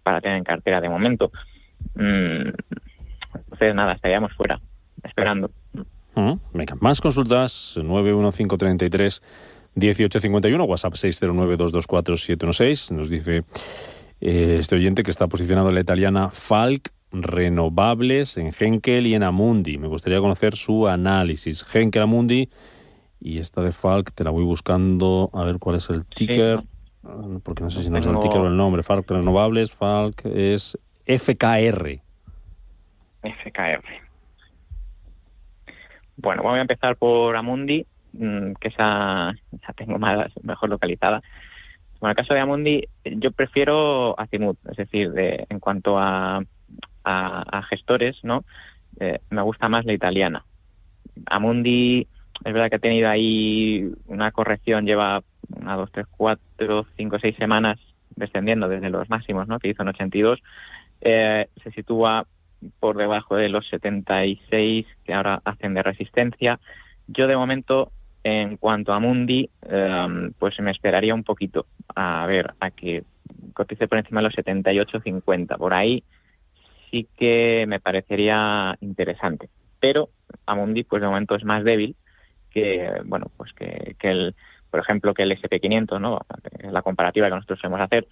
para 0.02 0.20
tener 0.20 0.38
en 0.38 0.44
cartera 0.44 0.80
de 0.80 0.88
momento. 0.88 1.30
Mm, 1.94 2.50
entonces, 3.34 3.74
nada, 3.74 3.92
estaríamos 3.92 4.32
fuera, 4.34 4.60
esperando. 5.02 5.50
Ujú. 6.14 6.38
Venga, 6.52 6.76
más 6.80 7.00
consultas. 7.00 7.78
91533 7.82 9.22
1851, 9.74 10.64
WhatsApp 10.64 10.94
609224716. 10.94 12.92
Nos 12.92 13.10
dice 13.10 13.44
eh, 14.20 14.56
este 14.60 14.76
oyente 14.76 15.02
que 15.02 15.10
está 15.10 15.26
posicionado 15.26 15.68
en 15.68 15.74
la 15.74 15.80
italiana 15.80 16.30
Falk 16.30 16.92
Renovables 17.12 18.36
en 18.38 18.52
Henkel 18.58 19.06
y 19.06 19.14
en 19.14 19.22
Amundi. 19.22 19.78
Me 19.78 19.86
gustaría 19.88 20.20
conocer 20.20 20.56
su 20.56 20.88
análisis. 20.88 21.64
Henkel 21.72 22.02
Amundi 22.02 22.50
y 23.20 23.38
esta 23.38 23.62
de 23.62 23.72
Falk 23.72 24.12
te 24.12 24.24
la 24.24 24.30
voy 24.30 24.44
buscando 24.44 25.30
a 25.32 25.44
ver 25.44 25.58
cuál 25.58 25.76
es 25.76 25.88
el 25.90 26.04
ticker. 26.06 26.62
Ah, 27.04 27.38
Porque 27.42 27.62
no 27.62 27.70
sé 27.70 27.82
si 27.82 27.90
no 27.90 27.98
es 27.98 28.06
el 28.06 28.18
ticker 28.18 28.40
o 28.40 28.46
el 28.48 28.56
nombre. 28.56 28.82
Falk 28.82 29.08
Renovables, 29.10 29.70
Falk 29.72 30.24
es 30.26 30.78
FKR. 31.06 32.00
FKR. 33.22 33.84
Bueno, 36.16 36.42
voy 36.42 36.58
a 36.58 36.62
empezar 36.62 36.96
por 36.96 37.36
Amundi, 37.36 37.86
mm, 38.12 38.52
que 38.60 38.68
esa 38.68 39.34
tengo 39.76 39.98
más, 39.98 40.30
mejor 40.42 40.70
localizada. 40.70 41.22
Bueno, 42.00 42.10
en 42.10 42.10
el 42.10 42.16
caso 42.16 42.34
de 42.34 42.40
Amundi, 42.40 42.88
yo 43.04 43.32
prefiero 43.32 44.18
Azimut, 44.18 44.58
es 44.70 44.76
decir, 44.76 45.12
de, 45.12 45.46
en 45.48 45.58
cuanto 45.58 45.98
a, 45.98 46.42
a, 47.04 47.58
a 47.58 47.62
gestores, 47.64 48.16
¿no? 48.22 48.44
Eh, 49.00 49.18
me 49.30 49.42
gusta 49.42 49.68
más 49.68 49.84
la 49.84 49.92
italiana. 49.92 50.44
Amundi, 51.26 52.06
es 52.44 52.52
verdad 52.52 52.68
que 52.68 52.76
ha 52.76 52.80
tenido 52.80 53.08
ahí 53.08 53.90
una 54.06 54.32
corrección, 54.32 54.86
lleva 54.86 55.22
una, 55.56 55.76
dos, 55.76 55.90
tres, 55.92 56.06
cuatro, 56.10 56.86
cinco, 56.96 57.18
seis 57.18 57.36
semanas 57.36 57.78
descendiendo 58.16 58.68
desde 58.68 58.90
los 58.90 59.08
máximos, 59.10 59.48
¿no? 59.48 59.58
Que 59.58 59.68
hizo 59.68 59.82
en 59.82 59.88
82. 59.88 60.40
Eh, 61.00 61.48
se 61.62 61.70
sitúa 61.72 62.26
por 62.80 62.96
debajo 62.96 63.36
de 63.36 63.48
los 63.48 63.68
76 63.68 64.86
que 65.04 65.14
ahora 65.14 65.40
hacen 65.44 65.74
de 65.74 65.82
resistencia. 65.82 66.58
Yo 67.06 67.26
de 67.26 67.36
momento, 67.36 67.92
en 68.22 68.56
cuanto 68.56 68.92
a 68.92 69.00
Mundi, 69.00 69.50
eh, 69.68 70.30
pues 70.38 70.58
me 70.60 70.70
esperaría 70.70 71.14
un 71.14 71.24
poquito 71.24 71.66
a 71.94 72.26
ver 72.26 72.54
a 72.60 72.70
que 72.70 73.04
cotice 73.52 73.88
por 73.88 73.98
encima 73.98 74.20
de 74.20 74.28
los 74.28 74.34
78.50. 74.34 75.58
Por 75.58 75.74
ahí 75.74 76.02
sí 76.90 77.06
que 77.16 77.64
me 77.68 77.80
parecería 77.80 78.76
interesante. 78.80 79.48
Pero 79.80 80.08
Amundi, 80.46 80.84
pues 80.84 81.02
de 81.02 81.08
momento 81.08 81.34
es 81.34 81.44
más 81.44 81.64
débil 81.64 81.96
que, 82.50 82.88
bueno, 83.04 83.26
pues 83.36 83.52
que, 83.52 83.96
el, 84.00 84.34
por 84.70 84.80
ejemplo, 84.80 85.12
que 85.12 85.24
el 85.24 85.32
SP500, 85.32 86.00
¿no? 86.00 86.20
La 86.70 86.82
comparativa 86.82 87.28
que 87.28 87.34
nosotros 87.34 87.58
solemos 87.60 87.80
hacer. 87.80 88.06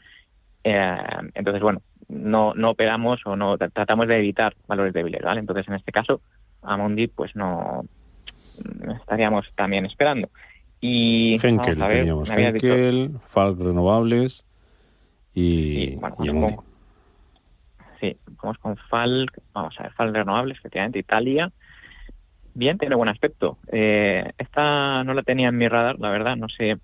Eh, 0.64 0.96
entonces, 1.34 1.62
bueno, 1.62 1.80
no, 2.12 2.54
no 2.54 2.70
operamos 2.70 3.20
o 3.24 3.36
no 3.36 3.56
tratamos 3.58 4.06
de 4.06 4.18
evitar 4.18 4.54
valores 4.66 4.92
débiles, 4.92 5.22
¿vale? 5.22 5.40
Entonces, 5.40 5.66
en 5.68 5.74
este 5.74 5.92
caso, 5.92 6.20
Amundi, 6.62 7.06
pues 7.08 7.34
no 7.34 7.84
estaríamos 9.00 9.46
también 9.54 9.86
esperando. 9.86 10.28
Y 10.80 11.34
Henkel 11.34 11.56
vamos 11.56 11.80
a 11.80 11.88
ver, 11.88 11.98
teníamos. 11.98 12.30
habías 12.30 12.52
dicho- 12.54 12.66
Henkel, 12.66 13.10
Falk 13.28 13.58
Renovables 13.58 14.44
y, 15.34 15.96
bueno, 15.96 16.16
y 16.20 16.28
vamos 16.28 16.28
Amundi. 16.28 16.56
con- 16.56 16.72
Sí, 18.00 18.16
vamos 18.42 18.58
con 18.58 18.76
Falk, 18.76 19.38
vamos 19.52 19.74
a 19.78 19.84
ver, 19.84 19.92
Falk 19.92 20.12
Renovables, 20.14 20.58
efectivamente, 20.58 20.98
Italia. 20.98 21.50
Bien, 22.54 22.76
tiene 22.76 22.96
buen 22.96 23.08
aspecto. 23.08 23.58
Eh, 23.70 24.30
esta 24.36 25.04
no 25.04 25.14
la 25.14 25.22
tenía 25.22 25.48
en 25.48 25.56
mi 25.56 25.68
radar, 25.68 25.98
la 26.00 26.10
verdad, 26.10 26.36
no 26.36 26.48
sé 26.48 26.76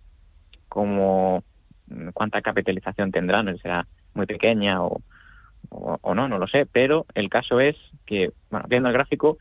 cómo, 0.69 1.43
mm, 1.89 2.11
cuánta 2.15 2.41
capitalización 2.41 3.11
tendrá, 3.11 3.43
no 3.43 3.57
será 3.59 3.87
muy 4.15 4.27
pequeña 4.27 4.83
o, 4.83 5.01
o, 5.71 6.15
no, 6.15 6.29
no 6.29 6.39
lo 6.39 6.47
sé, 6.47 6.67
pero 6.67 7.07
el 7.15 7.29
caso 7.29 7.61
es 7.61 7.77
que, 8.07 8.31
bueno, 8.51 8.67
viendo 8.69 8.89
el 8.89 8.95
gráfico, 8.95 9.39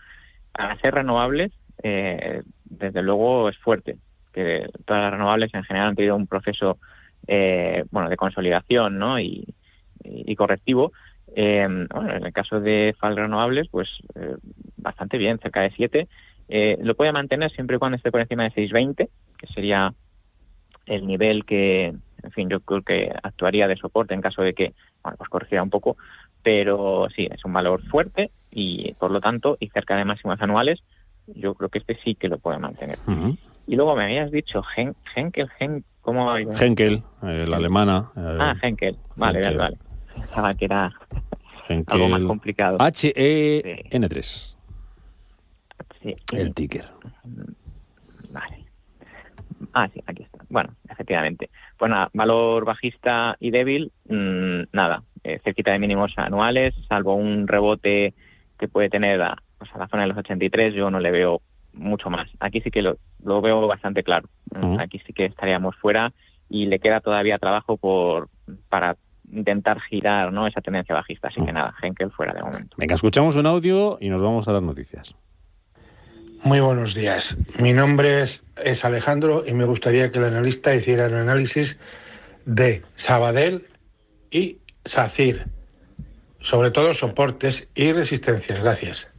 para 0.51 0.77
ser 0.79 0.95
renovables, 0.95 1.51
eh, 1.83 2.41
desde 2.65 3.01
luego 3.01 3.49
es 3.49 3.57
fuerte, 3.57 3.97
que 4.33 4.67
todas 4.85 5.03
las 5.03 5.11
renovables 5.11 5.53
en 5.53 5.63
general 5.63 5.89
han 5.89 5.95
tenido 5.95 6.15
un 6.15 6.27
proceso 6.27 6.79
eh, 7.27 7.83
bueno, 7.91 8.09
de 8.09 8.17
consolidación 8.17 8.97
¿no? 8.97 9.19
y, 9.19 9.45
y 10.03 10.35
correctivo. 10.35 10.91
Eh, 11.35 11.67
bueno, 11.93 12.15
en 12.15 12.25
el 12.25 12.33
caso 12.33 12.59
de 12.59 12.95
FAL 12.99 13.17
renovables, 13.17 13.67
pues 13.69 13.89
eh, 14.15 14.35
bastante 14.77 15.17
bien, 15.17 15.39
cerca 15.39 15.61
de 15.61 15.71
7. 15.71 16.07
Eh, 16.49 16.77
lo 16.81 16.95
puede 16.95 17.11
mantener 17.11 17.51
siempre 17.51 17.75
y 17.75 17.79
cuando 17.79 17.97
esté 17.97 18.11
por 18.11 18.21
encima 18.21 18.43
de 18.43 18.51
6.20, 18.51 19.09
que 19.37 19.47
sería 19.53 19.93
el 20.85 21.05
nivel 21.05 21.45
que, 21.45 21.87
en 21.87 22.31
fin, 22.31 22.49
yo 22.49 22.61
creo 22.61 22.81
que 22.81 23.11
actuaría 23.23 23.67
de 23.67 23.75
soporte 23.75 24.13
en 24.13 24.21
caso 24.21 24.41
de 24.41 24.53
que, 24.53 24.73
bueno, 25.07 25.17
pues 25.17 25.29
corrigiera 25.29 25.63
un 25.63 25.69
poco, 25.69 25.95
pero 26.43 27.07
sí, 27.15 27.27
es 27.31 27.43
un 27.45 27.53
valor 27.53 27.81
fuerte 27.87 28.31
y, 28.51 28.93
por 28.99 29.11
lo 29.11 29.21
tanto, 29.21 29.57
y 29.59 29.69
cerca 29.69 29.95
de 29.95 30.03
máximos 30.05 30.41
anuales, 30.41 30.81
yo 31.27 31.53
creo 31.55 31.69
que 31.69 31.79
este 31.79 31.97
sí 32.03 32.15
que 32.15 32.27
lo 32.27 32.37
puede 32.39 32.57
mantener. 32.59 32.97
Y 33.67 33.75
luego 33.75 33.95
me 33.95 34.03
habías 34.05 34.31
dicho 34.31 34.61
Hen 34.75 34.95
Henkel, 35.15 35.49
Hen, 35.59 35.83
¿cómo? 36.01 36.35
Henkel, 36.37 37.03
eh, 37.23 37.45
la 37.47 37.57
alemana. 37.57 38.11
eh, 38.15 38.37
Ah, 38.39 38.53
Henkel. 38.61 38.97
Vale, 39.15 39.39
Henkel. 39.39 39.57
vale, 39.57 39.77
vale. 39.77 40.21
Pensaba 40.25 40.53
que 40.53 40.65
era 40.65 40.91
Henkel. 41.67 41.95
algo 41.95 42.09
más 42.09 42.21
complicado. 42.23 42.77
H-E-N-3, 42.81 44.55
Sí. 46.01 46.15
el 46.33 46.53
ticker. 46.53 46.85
Vale. 48.31 48.65
Ah, 49.73 49.87
sí, 49.93 50.01
aquí 50.05 50.23
está. 50.23 50.36
Bueno, 50.49 50.73
efectivamente. 50.89 51.49
Pues 51.77 51.91
nada, 51.91 52.09
valor 52.13 52.65
bajista 52.65 53.35
y 53.39 53.51
débil, 53.51 53.91
mm, 54.07 54.63
nada. 54.71 55.03
Eh, 55.23 55.39
cerquita 55.43 55.71
de 55.71 55.79
mínimos 55.79 56.13
anuales, 56.17 56.73
salvo 56.87 57.15
un 57.15 57.47
rebote 57.47 58.13
que 58.57 58.67
puede 58.67 58.89
tener 58.89 59.21
a, 59.21 59.37
pues 59.57 59.73
a 59.73 59.77
la 59.77 59.87
zona 59.87 60.03
de 60.03 60.09
los 60.09 60.17
83, 60.17 60.73
yo 60.73 60.89
no 60.89 60.99
le 60.99 61.11
veo 61.11 61.41
mucho 61.73 62.09
más. 62.09 62.29
Aquí 62.39 62.61
sí 62.61 62.71
que 62.71 62.81
lo, 62.81 62.97
lo 63.23 63.41
veo 63.41 63.67
bastante 63.67 64.03
claro. 64.03 64.27
Mm. 64.51 64.79
Aquí 64.79 64.99
sí 65.05 65.13
que 65.13 65.25
estaríamos 65.25 65.75
fuera 65.75 66.13
y 66.49 66.65
le 66.65 66.79
queda 66.79 67.01
todavía 67.01 67.37
trabajo 67.37 67.77
por 67.77 68.29
para 68.69 68.95
intentar 69.31 69.79
girar 69.81 70.31
¿no? 70.31 70.47
esa 70.47 70.61
tendencia 70.61 70.95
bajista. 70.95 71.27
Así 71.27 71.43
que 71.43 71.51
nada, 71.51 71.73
Henkel 71.81 72.11
fuera 72.11 72.33
de 72.33 72.41
momento. 72.41 72.75
Venga, 72.77 72.95
escuchamos 72.95 73.35
un 73.35 73.45
audio 73.45 73.97
y 73.99 74.09
nos 74.09 74.21
vamos 74.21 74.47
a 74.47 74.53
las 74.53 74.63
noticias. 74.63 75.15
Muy 76.43 76.59
buenos 76.59 76.93
días. 76.93 77.37
Mi 77.59 77.73
nombre 77.73 78.21
es, 78.21 78.43
es 78.63 78.85
Alejandro 78.85 79.43
y 79.45 79.53
me 79.53 79.65
gustaría 79.65 80.11
que 80.11 80.19
el 80.19 80.25
analista 80.25 80.73
hiciera 80.75 81.05
el 81.05 81.15
análisis 81.15 81.79
de 82.45 82.83
Sabadell 82.95 83.67
y 84.31 84.57
SACIR, 84.85 85.47
sobre 86.39 86.71
todo 86.71 86.93
soportes 86.93 87.67
y 87.75 87.91
resistencias. 87.91 88.61
Gracias. 88.61 89.09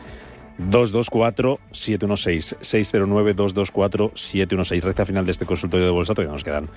224 0.60 1.60
716 1.72 2.56
609 2.62 3.34
224 3.34 4.12
716. 4.16 4.84
Recta 4.84 5.06
final 5.06 5.26
de 5.26 5.32
este 5.32 5.46
consultorio 5.46 5.86
de 5.88 5.92
bolsa, 5.92 6.14
todavía 6.14 6.34
nos 6.34 6.44
quedan 6.44 6.70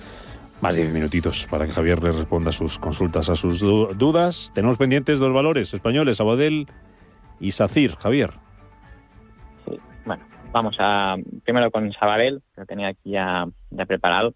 más 0.59 0.75
de 0.75 0.81
10 0.81 0.93
minutitos 0.93 1.45
para 1.49 1.65
que 1.67 1.71
Javier 1.71 2.01
le 2.03 2.11
responda 2.11 2.49
a 2.49 2.53
sus 2.53 2.79
consultas, 2.79 3.29
a 3.29 3.35
sus 3.35 3.59
du- 3.59 3.93
dudas. 3.95 4.51
Tenemos 4.55 4.77
pendientes 4.77 5.19
dos 5.19 5.31
valores 5.31 5.71
españoles, 5.73 6.19
Abadel 6.19 6.67
y 7.39 7.51
Sacir. 7.51 7.95
Javier. 7.95 8.31
Sí, 9.65 9.79
bueno, 10.05 10.23
vamos 10.51 10.75
a 10.79 11.15
primero 11.43 11.71
con 11.71 11.91
Sabadell, 11.93 12.41
que 12.53 12.61
lo 12.61 12.65
tenía 12.65 12.89
aquí 12.89 13.11
ya, 13.11 13.45
preparado. 13.87 14.33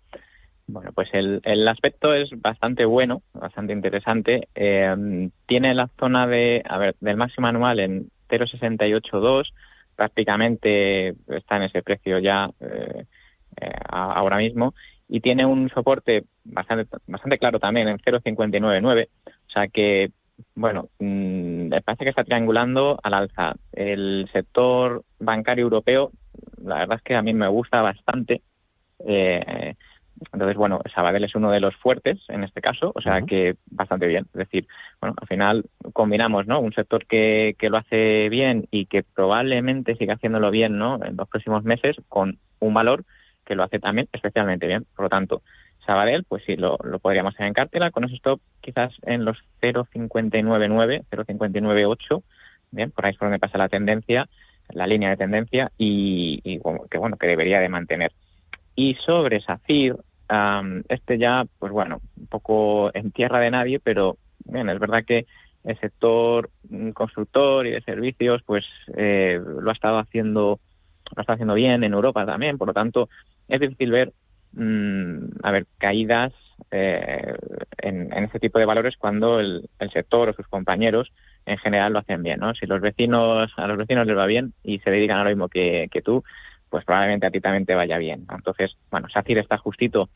Bueno, 0.67 0.91
pues 0.93 1.09
el, 1.13 1.41
el 1.43 1.67
aspecto 1.67 2.13
es 2.13 2.29
bastante 2.41 2.85
bueno, 2.85 3.23
bastante 3.33 3.73
interesante. 3.73 4.47
Eh, 4.55 5.29
tiene 5.45 5.73
la 5.73 5.89
zona 5.99 6.27
de, 6.27 6.63
a 6.65 6.77
ver, 6.77 6.95
del 7.01 7.17
máximo 7.17 7.47
anual 7.47 7.79
en 7.79 8.09
0,682, 8.29 9.53
prácticamente 9.95 11.09
está 11.27 11.57
en 11.57 11.63
ese 11.63 11.83
precio 11.83 12.19
ya 12.19 12.49
eh, 12.61 13.05
eh, 13.59 13.71
ahora 13.89 14.37
mismo, 14.37 14.73
y 15.09 15.19
tiene 15.19 15.45
un 15.45 15.69
soporte 15.69 16.23
bastante, 16.45 16.87
bastante 17.05 17.37
claro 17.37 17.59
también 17.59 17.89
en 17.89 17.99
0,599, 17.99 19.09
o 19.25 19.51
sea 19.51 19.67
que 19.67 20.11
bueno, 20.55 20.89
mm, 20.99 21.67
me 21.69 21.81
parece 21.81 22.03
que 22.03 22.09
está 22.09 22.23
triangulando 22.23 22.99
al 23.03 23.13
alza. 23.13 23.55
El 23.71 24.29
sector 24.31 25.03
bancario 25.19 25.63
europeo, 25.63 26.11
la 26.63 26.79
verdad 26.79 26.97
es 26.97 27.03
que 27.03 27.15
a 27.15 27.21
mí 27.21 27.33
me 27.33 27.47
gusta 27.47 27.81
bastante. 27.81 28.41
Eh, 29.07 29.75
entonces, 30.33 30.55
bueno, 30.55 30.81
Sabadell 30.93 31.23
es 31.23 31.35
uno 31.35 31.51
de 31.51 31.59
los 31.59 31.75
fuertes 31.77 32.19
en 32.29 32.43
este 32.43 32.61
caso, 32.61 32.91
o 32.93 33.01
sea 33.01 33.21
que 33.23 33.55
bastante 33.65 34.07
bien. 34.07 34.25
Es 34.33 34.39
decir, 34.39 34.67
bueno, 34.99 35.15
al 35.19 35.27
final 35.27 35.65
combinamos, 35.93 36.45
¿no? 36.47 36.59
Un 36.59 36.73
sector 36.73 37.05
que, 37.07 37.55
que 37.57 37.69
lo 37.69 37.77
hace 37.77 38.29
bien 38.29 38.67
y 38.71 38.85
que 38.85 39.03
probablemente 39.03 39.95
siga 39.95 40.15
haciéndolo 40.15 40.51
bien, 40.51 40.77
¿no? 40.77 41.03
En 41.03 41.17
los 41.17 41.27
próximos 41.27 41.63
meses 41.63 41.95
con 42.07 42.37
un 42.59 42.73
valor 42.73 43.03
que 43.45 43.55
lo 43.55 43.63
hace 43.63 43.79
también 43.79 44.07
especialmente 44.13 44.67
bien. 44.67 44.85
Por 44.95 45.05
lo 45.05 45.09
tanto, 45.09 45.41
Sabadell, 45.85 46.23
pues 46.23 46.43
sí, 46.45 46.55
lo, 46.55 46.77
podríamos 47.01 47.33
hacer 47.33 47.47
en 47.47 47.53
cartera, 47.53 47.91
con 47.91 48.03
ese 48.03 48.15
stop 48.15 48.39
quizás 48.61 48.93
en 49.03 49.25
los 49.25 49.37
0,599, 49.61 51.03
0,598, 51.09 52.23
bien, 52.71 52.91
por 52.91 53.05
ahí 53.05 53.11
es 53.11 53.17
por 53.17 53.27
donde 53.27 53.39
pasa 53.39 53.57
la 53.57 53.69
tendencia, 53.69 54.27
la 54.69 54.87
línea 54.87 55.09
de 55.09 55.17
tendencia, 55.17 55.71
y, 55.77 56.59
que 56.89 56.97
bueno, 56.97 57.17
que 57.17 57.27
debería 57.27 57.59
de 57.59 57.69
mantener. 57.69 58.11
Y 58.75 58.95
sobre 59.05 59.41
SACIR, 59.41 59.97
am, 60.29 60.83
este 60.87 61.17
ya, 61.17 61.45
pues 61.59 61.71
bueno, 61.71 62.01
un 62.17 62.27
poco 62.27 62.91
en 62.93 63.11
tierra 63.11 63.39
de 63.39 63.51
nadie, 63.51 63.79
pero 63.79 64.17
bien, 64.45 64.69
es 64.69 64.79
verdad 64.79 65.03
que 65.05 65.25
el 65.63 65.79
sector 65.79 66.49
mm, 66.69 66.91
constructor 66.91 67.67
y 67.67 67.71
de 67.71 67.81
servicios, 67.81 68.41
pues 68.45 68.65
eh, 68.95 69.39
lo 69.43 69.69
ha 69.69 69.73
estado 69.73 69.99
haciendo, 69.99 70.59
lo 71.15 71.21
está 71.21 71.33
haciendo 71.33 71.53
bien 71.53 71.83
en 71.83 71.93
Europa 71.93 72.25
también, 72.25 72.57
por 72.57 72.67
lo 72.67 72.73
tanto, 72.73 73.09
es 73.47 73.59
difícil 73.59 73.91
ver 73.91 74.13
mm, 74.53 75.25
a 75.43 75.51
ver, 75.51 75.65
caídas 75.77 76.33
eh, 76.71 77.35
en, 77.79 78.13
en 78.13 78.23
este 78.23 78.39
tipo 78.39 78.59
de 78.59 78.65
valores 78.65 78.95
cuando 78.97 79.39
el, 79.39 79.69
el 79.79 79.91
sector 79.91 80.29
o 80.29 80.33
sus 80.33 80.47
compañeros 80.47 81.11
en 81.45 81.57
general 81.57 81.93
lo 81.93 81.99
hacen 81.99 82.23
bien, 82.23 82.39
¿no? 82.39 82.53
Si 82.53 82.65
los 82.65 82.81
vecinos, 82.81 83.51
a 83.57 83.67
los 83.67 83.77
vecinos 83.77 84.05
les 84.05 84.17
va 84.17 84.25
bien 84.25 84.53
y 84.63 84.79
se 84.79 84.91
dedican 84.91 85.17
a 85.17 85.23
lo 85.23 85.29
mismo 85.29 85.49
que, 85.49 85.87
que 85.91 86.01
tú, 86.01 86.23
pues 86.69 86.85
probablemente 86.85 87.27
a 87.27 87.31
ti 87.31 87.41
también 87.41 87.65
te 87.65 87.75
vaya 87.75 87.97
bien. 87.97 88.25
Entonces, 88.31 88.75
bueno, 88.91 89.09
SACIR 89.09 89.39
está 89.39 89.57
justito 89.57 90.09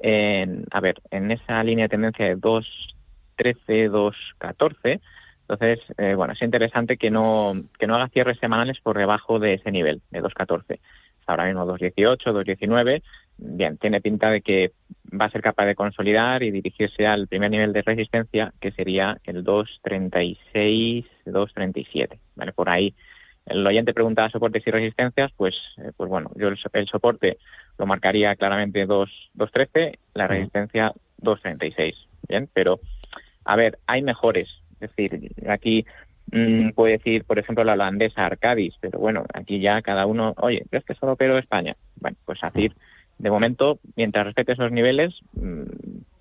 en, 0.00 0.64
a 0.70 0.80
ver, 0.80 1.00
en 1.10 1.30
esa 1.30 1.62
línea 1.62 1.84
de 1.84 1.90
tendencia 1.90 2.26
de 2.26 2.36
2.13, 2.36 3.90
2.14, 3.90 5.00
entonces, 5.46 5.80
eh, 5.98 6.14
bueno, 6.14 6.32
es 6.32 6.40
interesante 6.40 6.96
que 6.96 7.10
no, 7.10 7.52
que 7.78 7.86
no 7.86 7.96
haga 7.96 8.08
cierres 8.08 8.38
semanales 8.38 8.80
por 8.82 8.96
debajo 8.96 9.38
de 9.38 9.54
ese 9.54 9.70
nivel, 9.70 10.00
de 10.10 10.22
2.14. 10.22 10.80
Ahora 11.26 11.46
mismo 11.46 11.66
2.18, 11.66 12.18
2.19. 12.18 13.02
Bien, 13.36 13.76
tiene 13.78 14.00
pinta 14.00 14.30
de 14.30 14.42
que 14.42 14.72
va 15.20 15.26
a 15.26 15.30
ser 15.30 15.42
capaz 15.42 15.66
de 15.66 15.74
consolidar 15.74 16.42
y 16.42 16.50
dirigirse 16.50 17.06
al 17.06 17.26
primer 17.26 17.50
nivel 17.50 17.72
de 17.72 17.82
resistencia, 17.82 18.52
que 18.60 18.70
sería 18.72 19.18
el 19.24 19.44
2.36, 19.44 21.04
2.37. 21.26 22.18
¿vale? 22.36 22.52
Por 22.52 22.68
ahí 22.68 22.94
el 23.46 23.66
oyente 23.66 23.92
preguntaba 23.92 24.30
soportes 24.30 24.66
y 24.66 24.70
resistencias, 24.70 25.30
pues, 25.36 25.54
eh, 25.78 25.92
pues 25.96 26.08
bueno, 26.08 26.30
yo 26.34 26.48
el, 26.48 26.58
el 26.72 26.86
soporte 26.86 27.38
lo 27.78 27.86
marcaría 27.86 28.34
claramente 28.36 28.86
2 28.86 29.10
2.13, 29.36 29.98
la 30.14 30.26
resistencia 30.26 30.92
2.36. 31.20 31.94
Bien, 32.28 32.48
pero 32.52 32.80
a 33.44 33.56
ver, 33.56 33.78
hay 33.86 34.02
mejores. 34.02 34.48
Es 34.80 34.90
decir, 34.96 35.32
aquí 35.48 35.86
mm, 36.32 36.70
puede 36.70 36.94
decir, 36.94 37.24
por 37.24 37.38
ejemplo, 37.38 37.64
la 37.64 37.74
holandesa 37.74 38.26
Arcadis, 38.26 38.74
pero 38.80 38.98
bueno, 38.98 39.24
aquí 39.32 39.60
ya 39.60 39.82
cada 39.82 40.06
uno, 40.06 40.34
oye, 40.38 40.64
¿crees 40.70 40.84
que 40.84 40.94
solo 40.94 41.12
opero 41.12 41.38
España? 41.38 41.76
Bueno, 42.00 42.16
pues 42.24 42.40
decir, 42.40 42.74
de 43.18 43.30
momento, 43.30 43.78
mientras 43.96 44.26
respete 44.26 44.52
esos 44.52 44.72
niveles, 44.72 45.14
mm, 45.34 45.62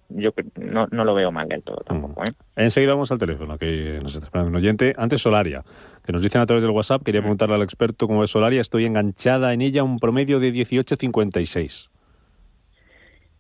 yo 0.10 0.32
no, 0.60 0.88
no 0.92 1.06
lo 1.06 1.14
veo 1.16 1.32
mal 1.32 1.48
del 1.48 1.64
todo 1.64 1.84
tampoco. 1.86 2.24
¿eh? 2.24 2.32
Enseguida 2.56 2.94
vamos 2.94 3.12
al 3.12 3.18
teléfono, 3.18 3.58
que 3.58 4.00
nos 4.02 4.14
está 4.14 4.26
esperando 4.26 4.50
un 4.50 4.56
oyente. 4.56 4.94
Antes 4.98 5.22
Solaria, 5.22 5.64
que 6.06 6.12
nos 6.12 6.22
dicen 6.22 6.42
a 6.42 6.46
través 6.46 6.64
del 6.64 6.72
WhatsApp, 6.72 7.04
quería 7.04 7.22
preguntarle 7.22 7.56
al 7.56 7.64
experto 7.64 8.08
cómo 8.08 8.24
es 8.24 8.30
Solaria, 8.30 8.62
estoy 8.62 8.86
enganchada 8.86 9.54
en 9.54 9.62
ella 9.62 9.84
un 9.84 10.00
promedio 10.00 10.40
de 10.40 10.52
18.56. 10.54 11.90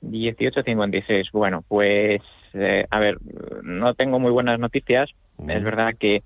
18.56, 0.02 1.32
bueno, 1.32 1.64
pues 1.68 2.22
eh, 2.54 2.86
a 2.90 3.00
ver, 3.00 3.18
no 3.64 3.94
tengo 3.94 4.20
muy 4.20 4.32
buenas 4.32 4.60
noticias. 4.60 5.10
Es 5.48 5.64
verdad 5.64 5.96
que 6.00 6.24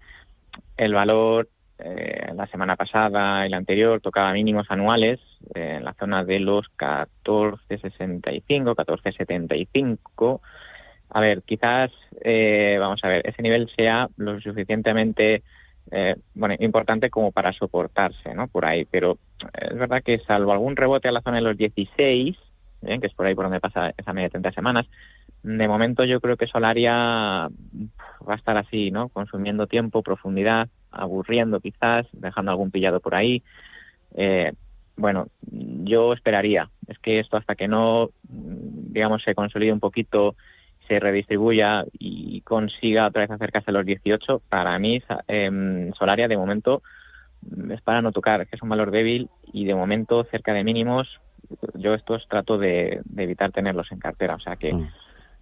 el 0.77 0.93
valor 0.93 1.49
eh, 1.79 2.31
la 2.33 2.47
semana 2.47 2.75
pasada 2.75 3.45
y 3.45 3.49
la 3.49 3.57
anterior 3.57 4.01
tocaba 4.01 4.33
mínimos 4.33 4.65
anuales 4.69 5.19
eh, 5.53 5.75
en 5.77 5.85
la 5.85 5.93
zona 5.93 6.23
de 6.23 6.39
los 6.39 6.65
14.65, 6.75 8.73
14.75. 8.75 10.41
A 11.09 11.19
ver, 11.21 11.43
quizás, 11.43 11.91
eh, 12.23 12.77
vamos 12.79 12.99
a 13.03 13.09
ver, 13.09 13.27
ese 13.27 13.43
nivel 13.43 13.69
sea 13.75 14.07
lo 14.17 14.41
suficientemente 14.41 15.43
bueno, 16.33 16.53
importante 16.59 17.09
como 17.09 17.31
para 17.31 17.53
soportarse, 17.53 18.33
¿no? 18.33 18.49
Por 18.49 18.65
ahí, 18.65 18.83
pero 18.83 19.19
es 19.53 19.77
verdad 19.77 20.03
que 20.03 20.19
salvo 20.19 20.51
algún 20.51 20.75
rebote 20.75 21.07
a 21.07 21.13
la 21.13 21.21
zona 21.21 21.37
de 21.37 21.43
los 21.43 21.55
16, 21.55 22.35
que 22.81 23.07
es 23.07 23.13
por 23.13 23.25
ahí 23.25 23.33
por 23.33 23.45
donde 23.45 23.61
pasa 23.61 23.93
esa 23.95 24.11
media 24.11 24.25
de 24.25 24.31
30 24.31 24.51
semanas, 24.51 24.85
de 25.43 25.67
momento 25.67 26.03
yo 26.03 26.19
creo 26.19 26.37
que 26.37 26.47
Solaria 26.47 26.93
va 26.93 28.33
a 28.33 28.35
estar 28.35 28.57
así, 28.57 28.91
¿no? 28.91 29.09
Consumiendo 29.09 29.67
tiempo, 29.67 30.03
profundidad, 30.03 30.69
aburriendo 30.91 31.59
quizás, 31.59 32.05
dejando 32.11 32.51
algún 32.51 32.71
pillado 32.71 32.99
por 32.99 33.15
ahí. 33.15 33.43
Eh, 34.15 34.51
bueno, 34.95 35.27
yo 35.41 36.13
esperaría. 36.13 36.69
Es 36.87 36.97
que 36.99 37.19
esto 37.19 37.37
hasta 37.37 37.55
que 37.55 37.67
no, 37.67 38.09
digamos, 38.23 39.23
se 39.23 39.35
consolide 39.35 39.71
un 39.71 39.79
poquito, 39.79 40.35
se 40.87 40.99
redistribuya 40.99 41.85
y 41.93 42.41
consiga 42.41 43.07
otra 43.07 43.21
vez 43.21 43.31
acercarse 43.31 43.71
a 43.71 43.73
los 43.73 43.85
18, 43.85 44.41
para 44.49 44.77
mí 44.79 45.01
eh, 45.27 45.91
Solaria 45.97 46.27
de 46.27 46.37
momento 46.37 46.81
es 47.69 47.81
para 47.81 48.01
no 48.01 48.11
tocar, 48.11 48.47
que 48.47 48.55
es 48.55 48.61
un 48.61 48.69
valor 48.69 48.89
débil 48.89 49.29
y 49.53 49.65
de 49.65 49.75
momento 49.75 50.23
cerca 50.25 50.53
de 50.53 50.63
mínimos. 50.63 51.07
Yo 51.75 51.93
estos 51.93 52.27
trato 52.27 52.57
de, 52.57 53.01
evitar 53.15 53.51
tenerlos 53.51 53.91
en 53.91 53.99
cartera, 53.99 54.35
o 54.35 54.39
sea 54.39 54.55
que 54.55 54.73
mm 54.73 54.89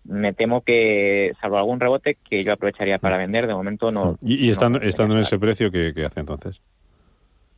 me 0.08 0.34
temo 0.34 0.62
que, 0.62 1.34
salvo 1.42 1.58
algún 1.58 1.80
rebote, 1.80 2.18
que 2.30 2.44
yo 2.44 2.54
aprovecharía 2.54 3.00
para 3.00 3.18
vender, 3.18 3.48
de 3.48 3.54
momento 3.54 3.92
no. 3.92 4.18
¿Y, 4.22 4.50
estando, 4.50 4.80
estando 4.80 5.16
en 5.16 5.22
ese 5.22 5.40
precio, 5.40 5.72
¿qué, 5.72 5.94
hace 6.06 6.20
entonces? 6.20 6.62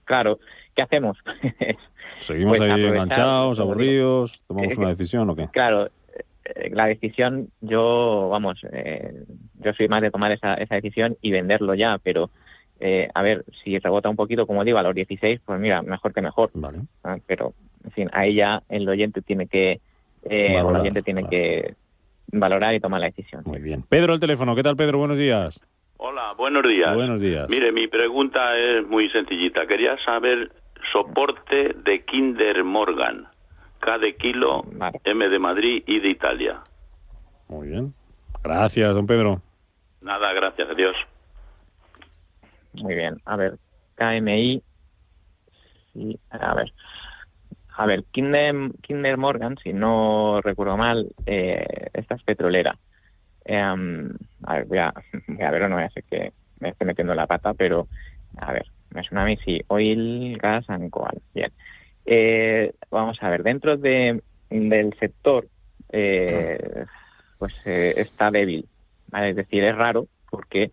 Claro, 0.06 0.40
¿qué 0.76 0.82
hacemos? 0.82 1.18
¿Seguimos 2.22 2.58
pues 2.58 2.72
ahí 2.72 2.86
enganchados, 2.86 3.60
aburridos? 3.60 4.42
¿Tomamos 4.48 4.78
una 4.78 4.90
decisión 4.90 5.30
o 5.30 5.36
qué? 5.36 5.48
Claro, 5.52 5.90
eh, 6.56 6.70
la 6.72 6.86
decisión, 6.88 7.50
yo, 7.60 8.30
vamos, 8.32 8.62
eh, 8.72 9.24
yo 9.60 9.74
soy 9.74 9.88
más 9.90 10.02
de 10.02 10.12
tomar 10.12 10.32
esa, 10.32 10.54
esa 10.56 10.76
decisión 10.76 11.18
y 11.22 11.32
venderlo 11.32 11.76
ya, 11.76 12.00
pero 12.02 12.30
eh, 12.80 13.10
a 13.14 13.22
ver, 13.22 13.44
si 13.64 13.78
rebota 13.78 14.10
un 14.10 14.16
poquito, 14.16 14.48
como 14.48 14.64
digo, 14.64 14.78
a 14.78 14.84
los 14.84 14.96
16, 14.96 15.42
pues 15.46 15.60
mira, 15.60 15.82
mejor 15.82 16.14
que 16.14 16.22
mejor. 16.22 16.52
Vale. 16.54 16.80
Ah, 17.04 17.18
pero, 17.28 17.54
en 17.84 17.92
fin, 17.92 18.10
ahí 18.14 18.36
ya 18.36 18.64
el 18.70 18.88
oyente 18.88 19.22
tiene 19.22 19.48
que, 19.48 19.82
el 20.24 20.66
oyente 20.66 21.02
tiene 21.02 21.28
que 21.28 21.76
valorar 22.32 22.74
y 22.76 22.80
tomar 22.80 23.02
la 23.02 23.08
decisión. 23.08 23.44
Muy 23.46 23.60
bien. 23.60 23.84
Pedro, 23.88 24.14
el 24.14 24.20
teléfono. 24.20 24.56
¿Qué 24.56 24.64
tal, 24.64 24.76
Pedro? 24.76 24.98
Buenos 24.98 25.18
días. 25.18 25.60
Hola, 25.98 26.34
buenos 26.34 26.64
días. 26.64 26.94
Buenos 26.94 27.22
días. 27.22 27.50
Mire, 27.50 27.72
mi 27.72 27.88
pregunta 27.88 28.58
es 28.58 28.88
muy 28.88 29.10
sencillita. 29.10 29.66
Quería 29.66 29.98
saber 30.06 30.52
soporte 30.92 31.74
de 31.84 32.04
Kinder 32.06 32.64
Morgan. 32.64 33.28
K 33.80 33.98
de 34.00 34.16
kilo, 34.16 34.64
M 35.04 35.30
de 35.30 35.40
Madrid 35.40 35.84
y 35.86 36.00
de 36.00 36.10
Italia. 36.10 36.62
Muy 37.48 37.70
bien. 37.70 37.94
Gracias, 38.44 38.94
don 38.94 39.06
Pedro. 39.06 39.42
Nada, 40.02 40.34
gracias 40.34 40.70
a 40.70 40.74
Dios. 40.74 40.96
Muy 42.74 42.96
bien. 42.96 43.18
A 43.26 43.36
ver, 43.36 43.58
KMI. 43.96 44.62
Sí, 45.94 46.20
a 46.30 46.56
ver. 46.56 46.74
A 47.80 47.86
ver, 47.86 48.06
Kinder, 48.12 49.18
Morgan, 49.18 49.56
si 49.62 49.72
no 49.72 50.42
recuerdo 50.42 50.76
mal, 50.78 51.10
eh, 51.28 51.64
esta 51.94 52.16
es 52.16 52.24
petrolera. 52.24 52.76
Em, 53.46 54.10
a 54.46 54.56
ver, 54.56 54.66
voy 54.66 54.80
a, 54.80 54.92
ver, 55.52 55.62
no 55.70 55.76
voy 55.76 55.84
a 55.84 55.86
hacer 55.86 56.04
que 56.06 56.34
me 56.60 56.70
esté 56.70 56.86
metiendo 56.86 57.14
la 57.14 57.28
pata, 57.28 57.54
pero 57.54 57.88
a 58.38 58.52
ver, 58.52 58.66
me 58.90 59.04
suena 59.04 59.22
a 59.22 59.26
mí 59.28 59.38
sí, 59.46 59.62
oil, 59.68 60.40
gas 60.42 60.68
and 60.72 60.90
coal. 60.90 61.22
Bien. 61.36 61.54
Eh, 62.04 62.74
vamos 62.90 63.22
a 63.22 63.30
ver, 63.30 63.44
dentro 63.44 63.78
de, 63.78 64.24
del 64.50 64.98
sector, 65.00 65.48
eh, 65.92 66.84
pues 67.38 67.54
está 67.64 68.32
débil. 68.32 68.68
Es 69.14 69.36
decir, 69.36 69.64
es 69.64 69.76
raro 69.76 70.08
porque 70.32 70.72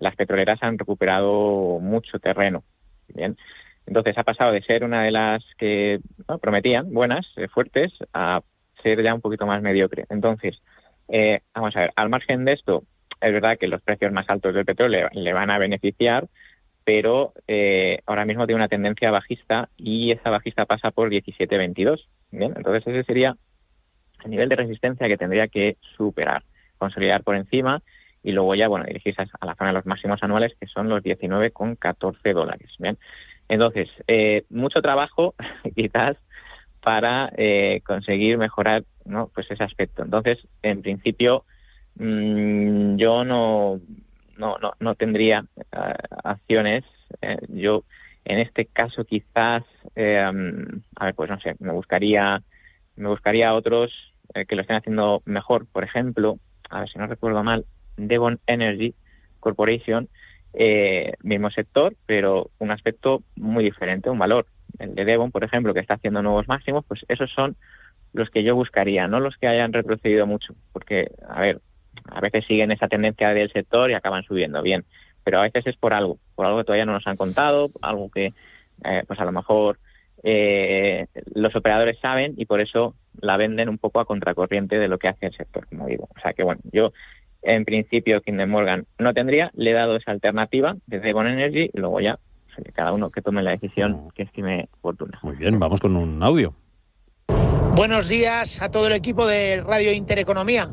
las 0.00 0.16
petroleras 0.16 0.62
han 0.62 0.78
recuperado 0.78 1.78
mucho 1.80 2.18
terreno. 2.18 2.62
Bien. 3.08 3.38
Entonces 3.86 4.16
ha 4.16 4.24
pasado 4.24 4.52
de 4.52 4.62
ser 4.62 4.84
una 4.84 5.02
de 5.02 5.10
las 5.10 5.44
que 5.58 6.00
prometían 6.40 6.92
buenas, 6.92 7.26
eh, 7.36 7.48
fuertes, 7.48 7.92
a 8.12 8.40
ser 8.82 9.02
ya 9.02 9.14
un 9.14 9.20
poquito 9.20 9.46
más 9.46 9.62
mediocre. 9.62 10.04
Entonces, 10.08 10.60
eh, 11.08 11.40
vamos 11.54 11.76
a 11.76 11.80
ver, 11.80 11.92
al 11.96 12.08
margen 12.08 12.44
de 12.44 12.52
esto, 12.52 12.84
es 13.20 13.32
verdad 13.32 13.58
que 13.58 13.68
los 13.68 13.82
precios 13.82 14.12
más 14.12 14.28
altos 14.28 14.54
del 14.54 14.64
petróleo 14.64 15.08
le, 15.12 15.32
van 15.32 15.50
a 15.50 15.58
beneficiar, 15.58 16.28
pero 16.84 17.32
eh, 17.48 18.00
ahora 18.06 18.24
mismo 18.24 18.46
tiene 18.46 18.60
una 18.60 18.68
tendencia 18.68 19.10
bajista 19.10 19.68
y 19.76 20.12
esa 20.12 20.30
bajista 20.30 20.66
pasa 20.66 20.90
por 20.90 21.10
17.22. 21.10 22.06
Bien, 22.30 22.52
entonces 22.56 22.86
ese 22.86 23.04
sería 23.04 23.36
el 24.24 24.30
nivel 24.30 24.48
de 24.48 24.56
resistencia 24.56 25.08
que 25.08 25.16
tendría 25.16 25.48
que 25.48 25.76
superar, 25.96 26.42
consolidar 26.78 27.22
por 27.22 27.36
encima 27.36 27.82
y 28.22 28.32
luego 28.32 28.54
ya, 28.54 28.68
bueno, 28.68 28.86
dirigirse 28.86 29.22
a 29.22 29.46
la 29.46 29.54
zona 29.54 29.70
de 29.70 29.74
los 29.74 29.86
máximos 29.86 30.22
anuales 30.22 30.52
que 30.58 30.66
son 30.66 30.88
los 30.88 31.02
19,14 31.02 32.32
dólares. 32.32 32.70
Bien, 32.78 32.98
entonces, 33.48 33.88
eh, 34.06 34.44
mucho 34.50 34.80
trabajo 34.80 35.34
quizás 35.74 36.16
para 36.80 37.32
eh, 37.36 37.80
conseguir 37.86 38.36
mejorar 38.38 38.84
¿no? 39.04 39.30
pues 39.34 39.50
ese 39.50 39.64
aspecto. 39.64 40.02
Entonces, 40.02 40.38
en 40.62 40.82
principio, 40.82 41.44
mm, 41.96 42.96
yo 42.96 43.24
no, 43.24 43.80
no, 44.36 44.58
no, 44.58 44.72
no 44.80 44.94
tendría 44.94 45.44
eh, 45.56 45.94
acciones. 46.24 46.84
yo, 47.48 47.84
en 48.24 48.38
este 48.38 48.66
caso, 48.66 49.04
quizás, 49.04 49.62
a 49.96 51.04
ver, 51.04 51.14
pues 51.14 51.30
no 51.30 51.38
sé, 51.40 51.54
me 51.60 51.72
buscaría, 51.72 52.42
me 52.96 53.08
buscaría 53.08 53.54
otros 53.54 53.92
que 54.48 54.56
lo 54.56 54.62
estén 54.62 54.76
haciendo 54.76 55.22
mejor. 55.26 55.66
Por 55.66 55.84
ejemplo, 55.84 56.38
a 56.70 56.80
ver 56.80 56.88
si 56.88 56.98
no 56.98 57.06
recuerdo 57.06 57.44
mal, 57.44 57.66
Devon 57.96 58.40
Energy 58.46 58.94
Corporation 59.40 60.08
eh, 60.54 61.14
mismo 61.22 61.50
sector, 61.50 61.94
pero 62.06 62.50
un 62.58 62.70
aspecto 62.70 63.22
muy 63.36 63.64
diferente, 63.64 64.10
un 64.10 64.18
valor. 64.18 64.46
El 64.78 64.94
de 64.94 65.04
Devon, 65.04 65.30
por 65.30 65.44
ejemplo, 65.44 65.74
que 65.74 65.80
está 65.80 65.94
haciendo 65.94 66.22
nuevos 66.22 66.48
máximos, 66.48 66.84
pues 66.86 67.04
esos 67.08 67.30
son 67.32 67.56
los 68.12 68.30
que 68.30 68.44
yo 68.44 68.54
buscaría, 68.54 69.08
no 69.08 69.20
los 69.20 69.36
que 69.36 69.48
hayan 69.48 69.72
retrocedido 69.72 70.26
mucho, 70.26 70.54
porque, 70.72 71.10
a 71.28 71.40
ver, 71.40 71.60
a 72.06 72.20
veces 72.20 72.44
siguen 72.46 72.70
esa 72.70 72.88
tendencia 72.88 73.30
del 73.30 73.52
sector 73.52 73.90
y 73.90 73.94
acaban 73.94 74.22
subiendo 74.22 74.62
bien, 74.62 74.84
pero 75.24 75.40
a 75.40 75.42
veces 75.42 75.66
es 75.66 75.76
por 75.76 75.94
algo, 75.94 76.18
por 76.34 76.46
algo 76.46 76.58
que 76.58 76.64
todavía 76.64 76.86
no 76.86 76.92
nos 76.92 77.06
han 77.06 77.16
contado, 77.16 77.68
algo 77.82 78.10
que, 78.10 78.32
eh, 78.84 79.02
pues 79.06 79.18
a 79.18 79.24
lo 79.24 79.32
mejor 79.32 79.78
eh, 80.22 81.06
los 81.34 81.54
operadores 81.54 81.98
saben 81.98 82.34
y 82.36 82.46
por 82.46 82.60
eso 82.60 82.94
la 83.20 83.36
venden 83.36 83.68
un 83.68 83.78
poco 83.78 84.00
a 84.00 84.06
contracorriente 84.06 84.78
de 84.78 84.88
lo 84.88 84.98
que 84.98 85.08
hace 85.08 85.26
el 85.26 85.36
sector, 85.36 85.66
como 85.66 85.86
digo. 85.86 86.08
O 86.16 86.20
sea 86.20 86.32
que, 86.32 86.42
bueno, 86.42 86.60
yo 86.72 86.92
en 87.44 87.64
principio 87.64 88.20
Kinder 88.22 88.46
Morgan 88.46 88.86
no 88.98 89.14
tendría, 89.14 89.50
le 89.54 89.70
he 89.70 89.74
dado 89.74 89.96
esa 89.96 90.10
alternativa 90.10 90.76
desde 90.86 91.12
Bon 91.12 91.26
Energy 91.26 91.70
y 91.72 91.78
luego 91.78 92.00
ya 92.00 92.18
cada 92.72 92.92
uno 92.92 93.10
que 93.10 93.20
tome 93.20 93.42
la 93.42 93.50
decisión 93.52 93.92
mm. 93.92 94.08
que 94.14 94.22
estime 94.22 94.68
oportuna. 94.78 95.18
Muy 95.22 95.36
bien, 95.36 95.58
vamos 95.58 95.80
con 95.80 95.96
un 95.96 96.22
audio. 96.22 96.54
Buenos 97.74 98.08
días 98.08 98.62
a 98.62 98.70
todo 98.70 98.86
el 98.86 98.92
equipo 98.92 99.26
de 99.26 99.62
Radio 99.62 99.92
Intereconomía. 99.92 100.70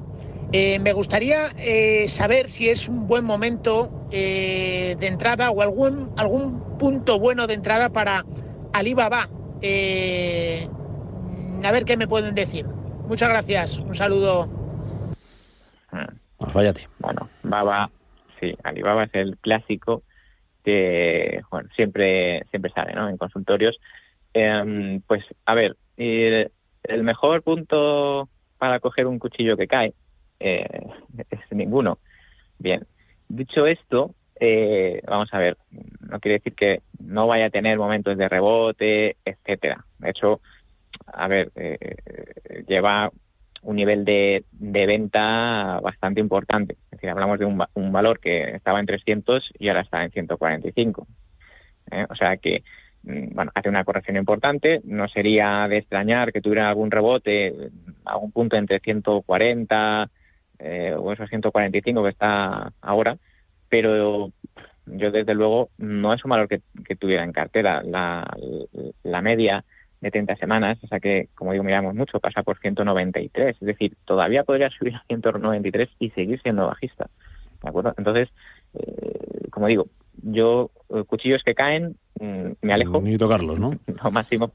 Eh, 0.54 0.80
me 0.80 0.94
gustaría 0.94 1.46
eh, 1.58 2.08
saber 2.10 2.50
si 2.50 2.70
es 2.70 2.90
un 2.90 3.08
buen 3.08 3.24
momento 3.24 4.08
eh, 4.12 4.98
de 5.00 5.08
entrada 5.08 5.50
o 5.50 5.62
algún, 5.62 6.12
algún 6.18 6.78
punto 6.78 7.20
bueno 7.20 7.48
de 7.48 7.54
entrada 7.54 7.90
para 7.90 8.26
Alibaba. 8.74 9.30
a 11.64 11.72
ver 11.72 11.86
qué 11.86 11.98
me 11.98 12.08
pueden 12.08 12.36
decir. 12.36 12.66
Muchas 13.08 13.30
gracias. 13.30 13.80
Un 13.80 13.96
saludo. 13.96 14.50
Váyate. 16.54 16.88
Bueno, 17.00 17.30
Baba, 17.44 17.90
sí, 18.40 18.56
Alibaba 18.64 19.06
es 19.06 19.16
el 19.16 19.38
clásico 19.38 20.04
que, 20.64 21.42
bueno, 21.50 21.70
siempre, 21.76 22.46
siempre 22.50 22.72
sale, 22.72 22.94
¿no? 22.94 23.10
En 23.10 23.18
consultorios. 23.18 23.78
Em, 24.34 25.02
pues, 25.02 25.24
a 25.46 25.56
ver, 25.56 25.76
el, 25.98 26.52
mejor 27.04 27.44
punto 27.44 28.30
para 28.58 28.80
coger 28.80 29.08
un 29.08 29.20
cuchillo 29.20 29.58
que 29.58 29.68
cae 29.68 29.94
eh, 30.40 30.66
es 31.30 31.40
ninguno. 31.52 32.00
Bien, 32.60 32.86
dicho 33.28 33.66
esto, 33.66 34.14
eh, 34.40 35.02
vamos 35.08 35.30
a 35.34 35.40
ver, 35.40 35.58
no 36.02 36.20
quiere 36.20 36.38
decir 36.38 36.54
que 36.54 36.82
no 37.00 37.28
vaya 37.28 37.48
a 37.48 37.50
tener 37.50 37.78
momentos 37.78 38.18
de 38.18 38.30
rebote, 38.30 39.18
etcétera. 39.26 39.86
De 40.00 40.10
hecho, 40.12 40.42
a 41.08 41.28
ver, 41.28 41.52
eh, 41.56 41.96
lleva 42.68 43.12
un 43.63 43.76
nivel 43.76 44.06
de, 44.06 44.43
de, 44.52 44.86
venta 44.86 45.80
bastante 45.82 46.19
importante. 46.19 46.74
Es 46.86 46.91
decir, 46.91 47.10
hablamos 47.10 47.39
de 47.39 47.45
un, 47.45 47.63
un, 47.74 47.91
valor 47.91 48.19
que 48.19 48.56
estaba 48.56 48.80
en 48.80 48.86
300 48.86 49.52
y 49.60 49.67
ahora 49.67 49.82
está 49.82 50.04
en 50.04 50.12
145. 50.12 51.08
¿eh? 51.91 52.06
O 52.10 52.15
sea 52.15 52.38
que, 52.38 52.63
mm, 53.04 53.36
bueno, 53.36 53.52
hace 53.54 53.69
una 53.69 53.84
corrección 53.84 54.17
importante. 54.17 54.82
No 54.84 55.08
sería 55.08 55.67
de 55.67 55.78
extrañar 55.78 56.32
que 56.32 56.41
tuviera 56.41 56.69
algún 56.69 56.91
rebote, 56.91 57.54
algún 58.06 58.32
punto 58.32 58.56
entre 58.56 58.80
140 58.80 60.10
eh, 60.60 60.95
o 60.97 61.12
esos 61.12 61.30
145 61.30 62.04
que 62.04 62.10
está 62.10 62.71
ahora, 62.82 63.17
pero 63.69 64.32
yo 64.86 65.12
desde 65.12 65.34
luego 65.34 65.69
no 65.78 66.13
es 66.13 66.24
un 66.26 66.30
valor 66.30 66.47
que, 66.47 66.62
que 66.86 66.95
tuviera 66.95 67.24
en 67.24 67.32
cartera. 67.32 67.82
La, 67.84 68.28
la 69.04 69.21
media 69.21 69.63
de 70.02 70.10
30 70.12 70.36
semanas, 70.36 70.80
o 70.84 70.88
sea 70.88 71.00
que, 71.00 71.30
como 71.36 71.52
digo, 71.52 71.64
miramos 71.64 71.94
mucho, 71.94 72.20
pasa 72.20 72.42
por 72.42 72.60
193, 72.60 73.56
es 73.56 73.66
decir, 73.66 73.96
todavía 74.06 74.44
podría 74.44 74.70
subir 74.72 74.96
a 74.96 75.04
193 75.08 75.90
y 76.00 76.10
seguir 76.10 76.42
siendo 76.42 76.66
bajista, 76.66 77.08
¿de 77.62 77.70
acuerdo? 77.70 77.94
Entonces, 77.98 78.30
eh, 78.74 79.48
como 79.52 79.68
digo, 79.68 79.88
yo, 80.24 80.72
eh, 80.90 81.04
cuchillos 81.06 81.44
que 81.44 81.54
caen, 81.54 81.98
mm, 82.20 82.52
me 82.64 82.74
alejo. 82.74 83.00
Ni 83.00 83.16
tocarlos, 83.16 83.60
¿no? 83.60 83.74
Lo 84.04 84.12
máximo, 84.12 84.52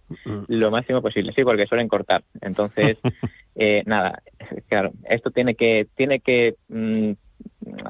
lo 0.49 0.71
máximo 0.73 1.01
posible, 1.01 1.33
sí, 1.33 1.45
porque 1.45 1.67
suelen 1.67 1.89
cortar. 1.89 2.25
Entonces, 2.41 2.99
eh, 3.55 3.85
nada, 3.87 4.23
claro, 4.69 4.93
esto 5.09 5.31
tiene 5.31 5.55
que, 5.55 5.87
tiene 5.95 6.19
que 6.19 6.57
mm, 6.69 7.13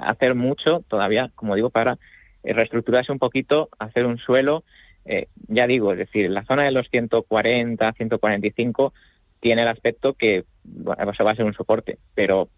hacer 0.02 0.34
mucho 0.34 0.84
todavía, 0.88 1.30
como 1.34 1.54
digo, 1.54 1.70
para 1.70 1.98
reestructurarse 2.44 3.10
un 3.10 3.18
poquito, 3.18 3.70
hacer 3.78 4.04
un 4.04 4.18
suelo 4.18 4.62
eh, 5.06 5.28
ya 5.48 5.66
digo, 5.66 5.92
es 5.92 5.98
decir, 5.98 6.30
la 6.30 6.44
zona 6.44 6.64
de 6.64 6.72
los 6.72 6.88
140, 6.90 7.92
145 7.92 8.92
tiene 9.40 9.62
el 9.62 9.68
aspecto 9.68 10.14
que 10.14 10.44
bueno, 10.64 11.10
eso 11.10 11.24
va 11.24 11.32
a 11.32 11.36
ser 11.36 11.44
un 11.44 11.54
soporte, 11.54 11.98
pero 12.14 12.48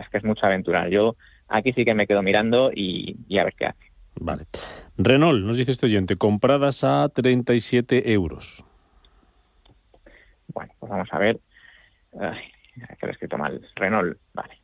es 0.00 0.08
que 0.08 0.18
es 0.18 0.24
mucha 0.24 0.46
aventura. 0.46 0.88
Yo 0.88 1.16
aquí 1.48 1.72
sí 1.72 1.84
que 1.84 1.94
me 1.94 2.06
quedo 2.06 2.22
mirando 2.22 2.70
y, 2.72 3.16
y 3.28 3.38
a 3.38 3.44
ver 3.44 3.54
qué 3.54 3.66
hace. 3.66 3.90
Vale. 4.20 4.44
Renault, 4.96 5.44
nos 5.44 5.56
dice 5.56 5.72
este 5.72 5.86
oyente, 5.86 6.16
compradas 6.16 6.84
a 6.84 7.08
37 7.08 8.12
euros. 8.12 8.64
Bueno, 10.48 10.72
pues 10.78 10.90
vamos 10.90 11.08
a 11.10 11.18
ver. 11.18 11.40
Ay, 12.18 12.40
que 12.74 13.06
lo 13.06 13.08
he 13.08 13.12
escrito 13.12 13.38
mal. 13.38 13.60
Renault, 13.76 14.18
vale. 14.34 14.58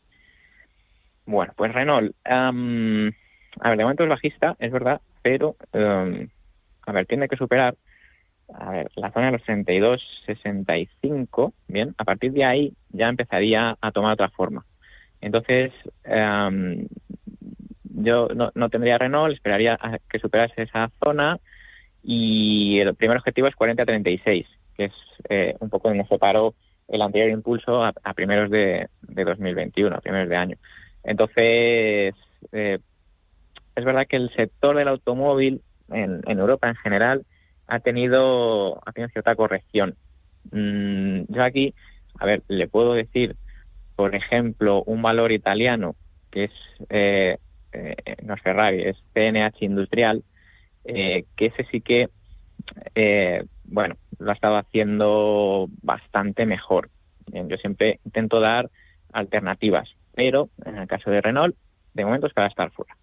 Bueno, 1.25 1.53
pues 1.57 1.73
Renault. 1.73 2.15
Um, 2.29 3.09
a 3.61 3.71
ver, 3.71 3.79
de 3.79 3.85
momento 3.85 4.05
es 4.05 4.11
bajista, 4.11 4.57
es 4.59 4.71
verdad, 4.71 5.01
pero 5.23 5.57
um, 5.73 6.29
a 6.87 6.93
ver, 6.93 7.07
tiene 7.07 7.29
que 7.29 7.37
superar 7.37 7.77
a 8.55 8.71
ver, 8.71 8.91
la 8.97 9.11
zona 9.13 9.27
de 9.27 9.33
los 9.33 9.43
32, 9.43 10.01
65, 10.27 11.53
bien, 11.69 11.95
a 11.99 12.05
partir 12.05 12.33
de 12.33 12.45
ahí 12.45 12.73
ya 12.91 13.09
empezaría 13.09 13.77
a 13.81 13.91
tomar 13.93 14.13
otra 14.15 14.29
forma. 14.31 14.65
Entonces, 15.21 15.73
um, 16.05 16.87
yo 17.83 18.29
no, 18.35 18.51
no, 18.55 18.69
tendría 18.69 18.99
Renault, 18.99 19.35
esperaría 19.35 19.77
a 19.81 19.99
que 20.11 20.19
superase 20.19 20.63
esa 20.63 20.91
zona 21.03 21.39
y 22.03 22.79
el 22.79 22.95
primer 22.95 23.17
objetivo 23.17 23.49
es 23.49 23.55
40-36, 23.55 24.47
que 24.77 24.85
es 24.85 24.93
eh, 25.29 25.57
un 25.61 25.71
poco 25.71 25.89
donde 25.89 26.05
se 26.05 26.19
paró 26.19 26.55
el 26.89 27.03
anterior 27.03 27.31
impulso 27.31 27.85
a, 27.85 27.93
primeros 28.15 28.49
de, 28.51 28.89
de, 29.03 29.25
2021, 29.25 29.97
a 29.97 30.01
primeros 30.01 30.29
de 30.29 30.37
año. 30.37 30.57
Entonces, 31.03 32.15
eh, 32.53 32.79
es 33.75 33.85
verdad 33.85 34.07
que 34.09 34.17
el 34.17 34.31
sector 34.35 34.77
del 34.77 34.89
automóvil 34.89 35.63
en, 35.91 36.23
en 36.27 36.39
Europa 36.39 36.69
en 36.69 36.77
general 36.77 37.25
ha 37.67 37.81
tenido, 37.81 38.81
ha 38.87 38.93
tenido 38.93 39.11
cierta 39.11 39.35
corrección. 39.35 39.97
Mm, 40.53 41.23
yo 41.29 41.43
aquí, 41.43 41.75
a 42.19 42.27
ver, 42.27 42.43
le 42.49 42.69
puedo 42.69 42.95
decir, 42.95 43.37
por 43.97 44.15
ejemplo, 44.15 44.83
un 44.85 45.03
valor 45.03 45.33
italiano 45.33 45.97
que 46.31 46.45
es, 46.45 46.53
eh, 46.91 47.39
eh, 47.73 48.17
no 48.23 48.35
es 48.35 48.43
Ferrari, 48.43 48.83
es 48.83 48.97
PNH 49.13 49.65
Industrial, 49.65 50.23
eh, 50.85 51.25
que 51.37 51.47
ese 51.47 51.65
sí 51.71 51.81
que, 51.81 52.09
eh, 52.95 53.45
bueno, 53.65 53.97
lo 54.19 54.31
ha 54.31 54.35
estado 54.35 54.57
haciendo 54.57 55.69
bastante 55.83 56.47
mejor. 56.47 56.91
Yo 57.27 57.57
siempre 57.57 57.99
intento 58.05 58.39
dar 58.39 58.71
alternativas, 59.13 59.89
pero 60.15 60.49
en 60.65 60.77
el 60.77 60.87
caso 60.87 61.11
de 61.11 61.21
Renault, 61.21 61.57
de 61.93 62.05
momento 62.05 62.29
es 62.29 62.35
para 62.35 62.47
estar 62.47 62.71
fuera. 62.71 62.97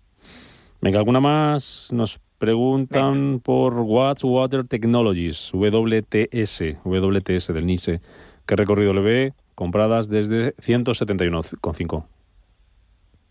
Venga, 0.81 0.99
¿alguna 0.99 1.19
más? 1.19 1.89
Nos 1.91 2.19
preguntan 2.43 3.39
por 3.39 3.73
Watts 3.73 4.25
Water 4.25 4.67
Technologies, 4.67 5.53
WTS, 5.53 6.75
WTS 6.83 7.53
del 7.53 7.65
NICE. 7.65 8.01
¿Qué 8.45 8.55
recorrido 8.57 8.93
le 8.93 8.99
ve? 8.99 9.33
Compradas 9.55 10.09
desde 10.09 10.53
171,5. 10.57 12.05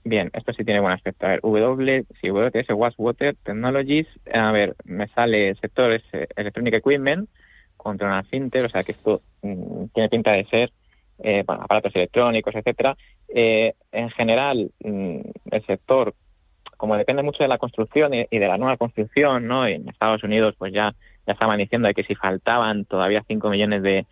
Bien, 0.04 0.30
esto 0.32 0.54
sí 0.54 0.64
tiene 0.64 0.80
buen 0.80 0.94
aspecto. 0.94 1.26
A 1.26 1.28
ver, 1.28 1.40
W, 1.42 2.06
sí, 2.22 2.30
WTS, 2.30 2.70
Watts 2.70 2.94
Water 2.96 3.36
Technologies. 3.42 4.06
A 4.32 4.50
ver, 4.50 4.76
me 4.84 5.08
sale 5.08 5.56
sector 5.56 6.00
Electronic 6.34 6.72
Equipment 6.72 7.28
contra 7.76 8.06
una 8.06 8.22
fintech, 8.22 8.64
o 8.64 8.68
sea 8.70 8.82
que 8.82 8.92
esto 8.92 9.20
mmm, 9.42 9.88
tiene 9.92 10.08
pinta 10.08 10.32
de 10.32 10.46
ser 10.46 10.72
eh, 11.18 11.44
bueno, 11.46 11.64
aparatos 11.64 11.94
electrónicos, 11.94 12.54
etcétera. 12.54 12.96
Eh, 13.28 13.74
en 13.92 14.08
general, 14.08 14.70
mmm, 14.82 15.20
el 15.50 15.66
sector 15.66 16.14
como 16.82 16.96
depende 16.96 17.22
mucho 17.22 17.44
de 17.44 17.48
la 17.48 17.58
construcción 17.58 18.12
y, 18.12 18.26
de 18.28 18.48
la 18.48 18.58
nueva 18.58 18.76
construcción, 18.76 19.46
¿no? 19.46 19.64
En 19.68 19.88
Estados 19.88 20.24
Unidos, 20.24 20.56
pues 20.58 20.72
ya, 20.72 20.92
ya 21.24 21.32
estaban 21.32 21.58
diciendo 21.58 21.88
que 21.94 22.02
si 22.02 22.16
faltaban 22.16 22.86
todavía 22.86 23.22
5 23.28 23.50
millones 23.50 23.84
de, 23.84 24.04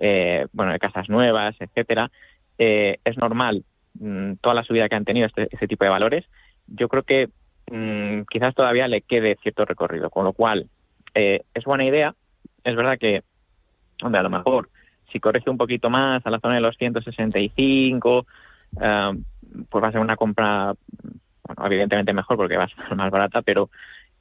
eh, 0.00 0.46
bueno, 0.54 0.72
de 0.72 0.78
casas 0.78 1.10
nuevas, 1.10 1.54
etcétera, 1.60 2.10
eh, 2.56 2.96
es 3.04 3.18
normal 3.18 3.62
mmm, 4.00 4.36
toda 4.40 4.54
la 4.54 4.64
subida 4.64 4.88
que 4.88 4.94
han 4.94 5.04
tenido 5.04 5.26
este, 5.26 5.48
este 5.50 5.68
tipo 5.68 5.84
de 5.84 5.90
valores. 5.90 6.24
Yo 6.66 6.88
creo 6.88 7.02
que 7.02 7.28
mmm, 7.70 8.22
quizás 8.30 8.54
todavía 8.54 8.88
le 8.88 9.02
quede 9.02 9.36
cierto 9.42 9.66
recorrido, 9.66 10.08
con 10.08 10.24
lo 10.24 10.32
cual 10.32 10.70
eh, 11.14 11.42
es 11.52 11.64
buena 11.64 11.84
idea. 11.84 12.14
Es 12.64 12.74
verdad 12.74 12.96
que, 12.98 13.22
hombre, 14.02 14.20
a 14.20 14.22
lo 14.22 14.30
mejor 14.30 14.70
si 15.12 15.20
corrige 15.20 15.50
un 15.50 15.58
poquito 15.58 15.90
más 15.90 16.24
a 16.24 16.30
la 16.30 16.40
zona 16.40 16.54
de 16.54 16.62
los 16.62 16.78
165, 16.78 18.18
uh, 18.20 18.24
pues 19.68 19.84
va 19.84 19.88
a 19.88 19.92
ser 19.92 20.00
una 20.00 20.16
compra 20.16 20.72
bueno, 21.46 21.66
evidentemente 21.66 22.12
mejor 22.12 22.36
porque 22.36 22.56
va 22.56 22.64
a 22.64 22.68
ser 22.68 22.96
más 22.96 23.10
barata, 23.10 23.42
pero 23.42 23.70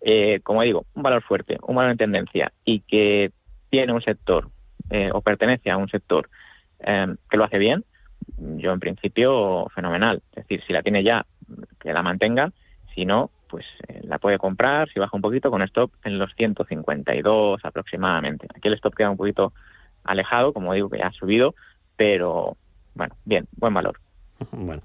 eh, 0.01 0.39
como 0.43 0.61
digo, 0.63 0.85
un 0.93 1.03
valor 1.03 1.23
fuerte, 1.23 1.57
un 1.63 1.75
valor 1.75 1.91
en 1.91 1.97
tendencia 1.97 2.51
y 2.65 2.81
que 2.81 3.31
tiene 3.69 3.93
un 3.93 4.01
sector 4.01 4.49
eh, 4.89 5.09
o 5.13 5.21
pertenece 5.21 5.71
a 5.71 5.77
un 5.77 5.89
sector 5.89 6.29
eh, 6.79 7.15
que 7.29 7.37
lo 7.37 7.45
hace 7.45 7.57
bien, 7.57 7.85
yo 8.37 8.71
en 8.71 8.79
principio 8.79 9.67
fenomenal. 9.73 10.21
Es 10.31 10.47
decir, 10.47 10.63
si 10.65 10.73
la 10.73 10.83
tiene 10.83 11.03
ya, 11.03 11.25
que 11.79 11.93
la 11.93 12.03
mantenga, 12.03 12.51
si 12.93 13.05
no, 13.05 13.31
pues 13.49 13.65
eh, 13.87 14.01
la 14.03 14.19
puede 14.19 14.37
comprar, 14.37 14.89
si 14.89 14.99
baja 14.99 15.15
un 15.15 15.21
poquito, 15.21 15.51
con 15.51 15.61
stop 15.61 15.91
en 16.03 16.17
los 16.17 16.33
152 16.35 17.63
aproximadamente. 17.63 18.47
Aquí 18.55 18.67
el 18.67 18.73
stop 18.75 18.95
queda 18.95 19.11
un 19.11 19.17
poquito 19.17 19.53
alejado, 20.03 20.53
como 20.53 20.73
digo, 20.73 20.89
que 20.89 20.97
ya 20.97 21.07
ha 21.07 21.11
subido, 21.11 21.55
pero 21.95 22.57
bueno, 22.95 23.15
bien, 23.25 23.47
buen 23.55 23.73
valor. 23.73 24.02
Bueno, 24.51 24.81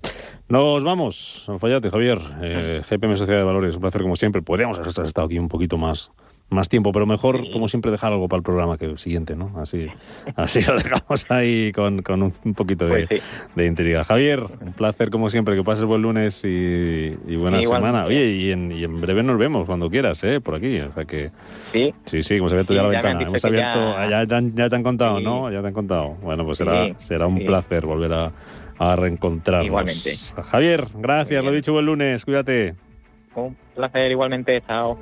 nos 0.49 0.85
vamos. 0.85 1.51
Fallate, 1.59 1.91
Javier. 1.91 2.19
Eh, 2.41 2.83
GPM 2.89 3.17
Sociedad 3.17 3.41
de 3.41 3.45
Valores, 3.45 3.75
un 3.75 3.81
placer 3.81 4.03
como 4.03 4.17
siempre. 4.17 4.43
Podríamos 4.43 4.79
haber 4.79 4.89
estado 5.07 5.27
aquí 5.27 5.39
un 5.39 5.49
poquito 5.49 5.77
más, 5.77 6.11
más 6.51 6.69
tiempo, 6.69 6.93
pero 6.93 7.07
mejor, 7.07 7.41
sí. 7.41 7.51
como 7.53 7.69
siempre, 7.69 7.91
dejar 7.91 8.13
algo 8.13 8.29
para 8.29 8.39
el 8.39 8.43
programa 8.43 8.79
que 8.79 8.87
el 8.87 8.99
siguiente, 8.99 9.37
¿no? 9.37 9.53
Así, 9.61 9.89
así 10.37 10.63
lo 10.63 10.77
dejamos 10.77 11.27
ahí 11.31 11.73
con, 11.73 12.03
con 12.03 12.23
un, 12.23 12.55
poquito 12.55 12.87
de, 12.87 13.07
pues 13.07 13.21
sí. 13.21 13.27
de, 13.55 13.67
intriga. 13.67 14.05
Javier, 14.05 14.43
un 14.61 14.73
placer 14.73 15.11
como 15.11 15.29
siempre, 15.29 15.55
que 15.55 15.63
pases 15.63 15.85
buen 15.85 16.03
lunes 16.03 16.43
y, 16.45 16.49
y 17.27 17.37
buena 17.37 17.61
Igual, 17.61 17.81
semana. 17.81 18.07
Oye, 18.07 18.31
y 18.31 18.51
en, 18.51 18.73
y 18.73 18.85
en, 18.85 19.01
breve 19.01 19.23
nos 19.23 19.39
vemos 19.39 19.67
cuando 19.67 19.91
quieras, 19.91 20.25
¿eh? 20.25 20.41
Por 20.41 20.55
aquí. 20.55 20.81
O 20.81 20.93
sea 20.93 21.05
que... 21.05 21.31
Sí. 21.73 21.95
Sí, 22.05 22.23
sí, 22.23 22.39
como 22.39 22.49
se 22.49 22.57
ve 22.57 22.65
sí, 22.67 22.75
ya 22.75 22.83
la 22.83 22.89
ventana. 22.89 23.23
Hemos 23.23 23.45
abierto, 23.45 23.79
ya... 23.79 24.09
Ya, 24.09 24.25
ya, 24.25 24.43
ya, 24.55 24.69
te 24.71 24.77
han 24.77 24.83
contado, 24.83 25.21
¿no? 25.21 25.51
Ya 25.51 25.61
te 25.61 25.69
han 25.69 25.75
contado. 25.75 26.17
Bueno, 26.23 26.45
pues 26.47 26.59
será, 26.59 26.99
será 26.99 27.27
un 27.27 27.45
placer 27.45 27.85
volver 27.85 28.15
a 28.15 28.33
a 28.79 28.97
reencontrarnos. 28.97 29.67
Igualmente. 29.67 30.17
Javier, 30.45 30.87
gracias, 30.95 31.45
lo 31.45 31.53
dicho, 31.53 31.73
buen 31.73 31.87
lunes, 31.87 32.25
cuídate. 32.25 32.75
Un 33.35 33.57
placer, 33.75 34.11
igualmente, 34.11 34.63
chao. 34.67 34.99